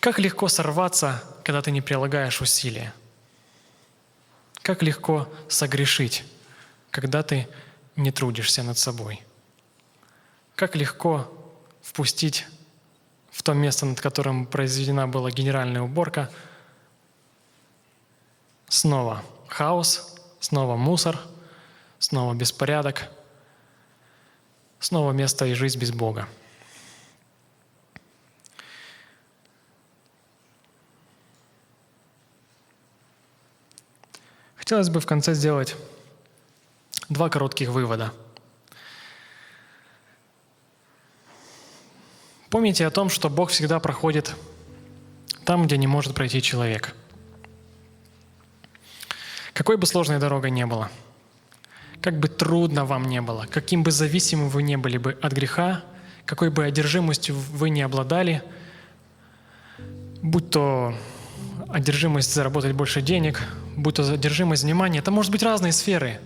Как 0.00 0.18
легко 0.18 0.48
сорваться, 0.48 1.22
когда 1.44 1.62
ты 1.62 1.70
не 1.70 1.80
прилагаешь 1.80 2.40
усилия? 2.40 2.92
Как 4.60 4.82
легко 4.82 5.32
согрешить, 5.48 6.24
когда 6.90 7.22
ты 7.22 7.46
не 7.94 8.10
трудишься 8.10 8.64
над 8.64 8.76
собой? 8.76 9.22
Как 10.56 10.74
легко 10.74 11.32
впустить 11.80 12.44
в 13.42 13.44
то 13.44 13.54
место, 13.54 13.86
над 13.86 14.00
которым 14.00 14.46
произведена 14.46 15.08
была 15.08 15.32
генеральная 15.32 15.82
уборка, 15.82 16.30
снова 18.68 19.20
хаос, 19.48 20.16
снова 20.38 20.76
мусор, 20.76 21.18
снова 21.98 22.34
беспорядок, 22.34 23.10
снова 24.78 25.10
место 25.10 25.44
и 25.46 25.54
жизнь 25.54 25.76
без 25.76 25.90
Бога. 25.90 26.28
Хотелось 34.54 34.88
бы 34.88 35.00
в 35.00 35.06
конце 35.06 35.34
сделать 35.34 35.74
два 37.08 37.28
коротких 37.28 37.70
вывода– 37.70 38.12
Помните 42.52 42.86
о 42.86 42.90
том, 42.90 43.08
что 43.08 43.30
Бог 43.30 43.48
всегда 43.48 43.80
проходит 43.80 44.36
там, 45.46 45.64
где 45.64 45.78
не 45.78 45.86
может 45.86 46.14
пройти 46.14 46.42
человек. 46.42 46.94
Какой 49.54 49.78
бы 49.78 49.86
сложной 49.86 50.18
дорогой 50.18 50.50
не 50.50 50.66
было, 50.66 50.90
как 52.02 52.20
бы 52.20 52.28
трудно 52.28 52.84
вам 52.84 53.08
не 53.08 53.22
было, 53.22 53.46
каким 53.50 53.82
бы 53.82 53.90
зависимым 53.90 54.50
вы 54.50 54.62
не 54.62 54.76
были 54.76 54.98
бы 54.98 55.18
от 55.22 55.32
греха, 55.32 55.82
какой 56.26 56.50
бы 56.50 56.66
одержимостью 56.66 57.36
вы 57.36 57.70
не 57.70 57.80
обладали, 57.80 58.42
будь 60.20 60.50
то 60.50 60.94
одержимость 61.70 62.34
заработать 62.34 62.72
больше 62.72 63.00
денег, 63.00 63.42
будь 63.78 63.94
то 63.94 64.02
одержимость 64.02 64.64
внимания, 64.64 64.98
это 64.98 65.10
может 65.10 65.32
быть 65.32 65.42
разные 65.42 65.72
сферы. 65.72 66.20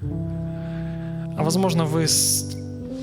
А 0.00 1.44
возможно, 1.44 1.84
вы 1.84 2.08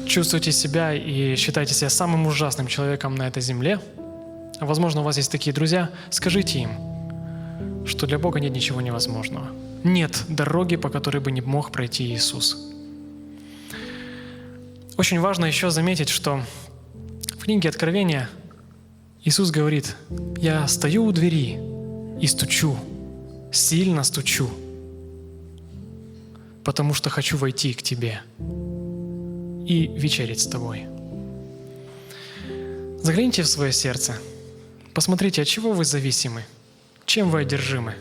чувствуете 0.10 0.52
себя 0.52 0.94
и 0.94 1.36
считаете 1.36 1.74
себя 1.74 1.90
самым 1.90 2.28
ужасным 2.28 2.68
человеком 2.68 3.16
на 3.16 3.28
этой 3.28 3.42
земле, 3.42 3.80
возможно, 4.60 5.02
у 5.02 5.04
вас 5.04 5.18
есть 5.18 5.32
такие 5.32 5.54
друзья, 5.54 5.90
скажите 6.10 6.60
им, 6.60 7.86
что 7.86 8.08
для 8.08 8.20
Бога 8.20 8.40
нет 8.40 8.52
ничего 8.52 8.82
невозможного. 8.82 9.48
Нет 9.84 10.24
дороги, 10.28 10.76
по 10.76 10.90
которой 10.90 11.20
бы 11.20 11.32
не 11.32 11.42
мог 11.42 11.72
пройти 11.72 12.04
Иисус. 12.14 12.58
Очень 14.98 15.22
важно 15.22 15.46
еще 15.46 15.70
заметить, 15.70 16.10
что 16.10 16.42
в 17.38 17.44
книге 17.44 17.70
Откровения 17.70 18.30
Иисус 19.24 19.52
говорит, 19.52 19.96
«Я 20.38 20.68
стою 20.68 21.06
у 21.06 21.12
двери 21.12 21.58
и 22.20 22.28
стучу, 22.28 22.76
сильно 23.54 24.04
стучу, 24.04 24.50
потому 26.66 26.94
что 26.94 27.10
хочу 27.10 27.38
войти 27.38 27.74
к 27.74 27.82
тебе» 27.82 28.22
и 29.70 29.88
вечерить 29.88 30.42
с 30.42 30.48
тобой. 30.48 30.88
Загляните 33.02 33.44
в 33.44 33.48
свое 33.48 33.72
сердце. 33.72 34.16
Посмотрите, 34.96 35.44
от 35.44 35.48
чего 35.48 35.72
вы 35.72 35.86
зависимы, 35.86 36.44
чем 37.06 37.30
вы 37.30 37.42
одержимы. 37.42 37.94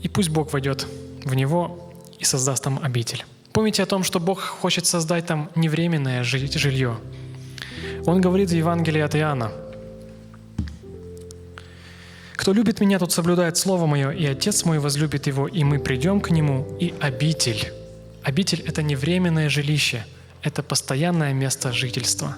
И 0.00 0.08
пусть 0.08 0.28
Бог 0.28 0.52
войдет 0.52 0.86
в 1.24 1.34
него 1.34 1.92
и 2.20 2.24
создаст 2.24 2.62
там 2.62 2.78
обитель. 2.80 3.24
Помните 3.52 3.82
о 3.82 3.86
том, 3.86 4.04
что 4.04 4.20
Бог 4.20 4.40
хочет 4.40 4.86
создать 4.86 5.26
там 5.26 5.50
не 5.56 5.68
временное 5.68 6.22
жилье. 6.22 6.96
Он 8.06 8.20
говорит 8.20 8.50
в 8.50 8.54
Евангелии 8.54 9.00
от 9.00 9.16
Иоанна, 9.16 9.50
«Кто 12.36 12.52
любит 12.52 12.80
меня, 12.80 12.98
тот 12.98 13.12
соблюдает 13.12 13.56
Слово 13.56 13.86
Мое, 13.86 14.10
и 14.12 14.24
Отец 14.24 14.64
мой 14.64 14.78
возлюбит 14.78 15.26
его, 15.26 15.48
и 15.48 15.64
мы 15.64 15.78
придем 15.78 16.20
к 16.20 16.30
нему, 16.30 16.76
и 16.80 16.94
обитель 17.00 17.70
Обитель— 18.22 18.60
это 18.66 18.82
не 18.82 18.96
временное 18.96 19.48
жилище, 19.48 20.04
это 20.42 20.62
постоянное 20.62 21.32
место 21.32 21.72
жительства. 21.72 22.36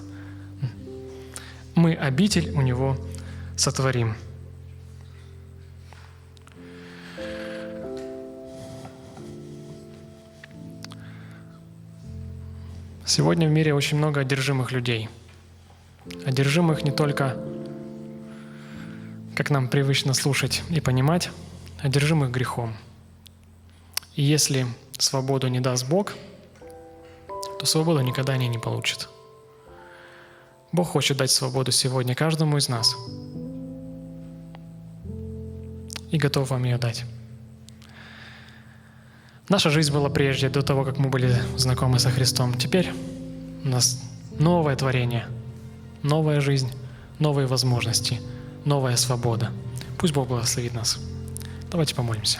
Мы 1.75 1.93
обитель 1.93 2.51
у 2.51 2.61
него 2.61 2.97
сотворим. 3.57 4.15
Сегодня 13.05 13.49
в 13.49 13.51
мире 13.51 13.73
очень 13.73 13.97
много 13.97 14.21
одержимых 14.21 14.71
людей. 14.71 15.09
Одержимых 16.25 16.83
не 16.83 16.91
только, 16.91 17.37
как 19.35 19.49
нам 19.49 19.67
привычно 19.67 20.13
слушать 20.13 20.63
и 20.69 20.79
понимать, 20.79 21.29
одержимых 21.81 22.31
грехом. 22.31 22.75
И 24.15 24.23
если 24.23 24.65
свободу 25.01 25.47
не 25.47 25.59
даст 25.59 25.87
Бог, 25.87 26.13
то 27.59 27.65
свободу 27.65 28.01
никогда 28.01 28.33
они 28.33 28.47
не 28.47 28.57
получат. 28.57 29.09
Бог 30.71 30.87
хочет 30.87 31.17
дать 31.17 31.31
свободу 31.31 31.71
сегодня 31.71 32.15
каждому 32.15 32.57
из 32.57 32.67
нас 32.67 32.95
и 36.11 36.17
готов 36.17 36.49
вам 36.49 36.63
ее 36.63 36.77
дать. 36.77 37.05
Наша 39.49 39.69
жизнь 39.69 39.91
была 39.91 40.09
прежде, 40.09 40.49
до 40.49 40.61
того, 40.61 40.85
как 40.85 40.97
мы 40.97 41.09
были 41.09 41.35
знакомы 41.57 41.99
со 41.99 42.09
Христом. 42.09 42.53
Теперь 42.53 42.91
у 43.63 43.67
нас 43.67 44.01
новое 44.39 44.75
творение, 44.75 45.27
новая 46.01 46.39
жизнь, 46.39 46.71
новые 47.19 47.45
возможности, 47.45 48.21
новая 48.65 48.95
свобода. 48.95 49.51
Пусть 49.97 50.13
Бог 50.13 50.27
благословит 50.27 50.73
нас. 50.73 50.99
Давайте 51.69 51.93
помолимся. 51.93 52.39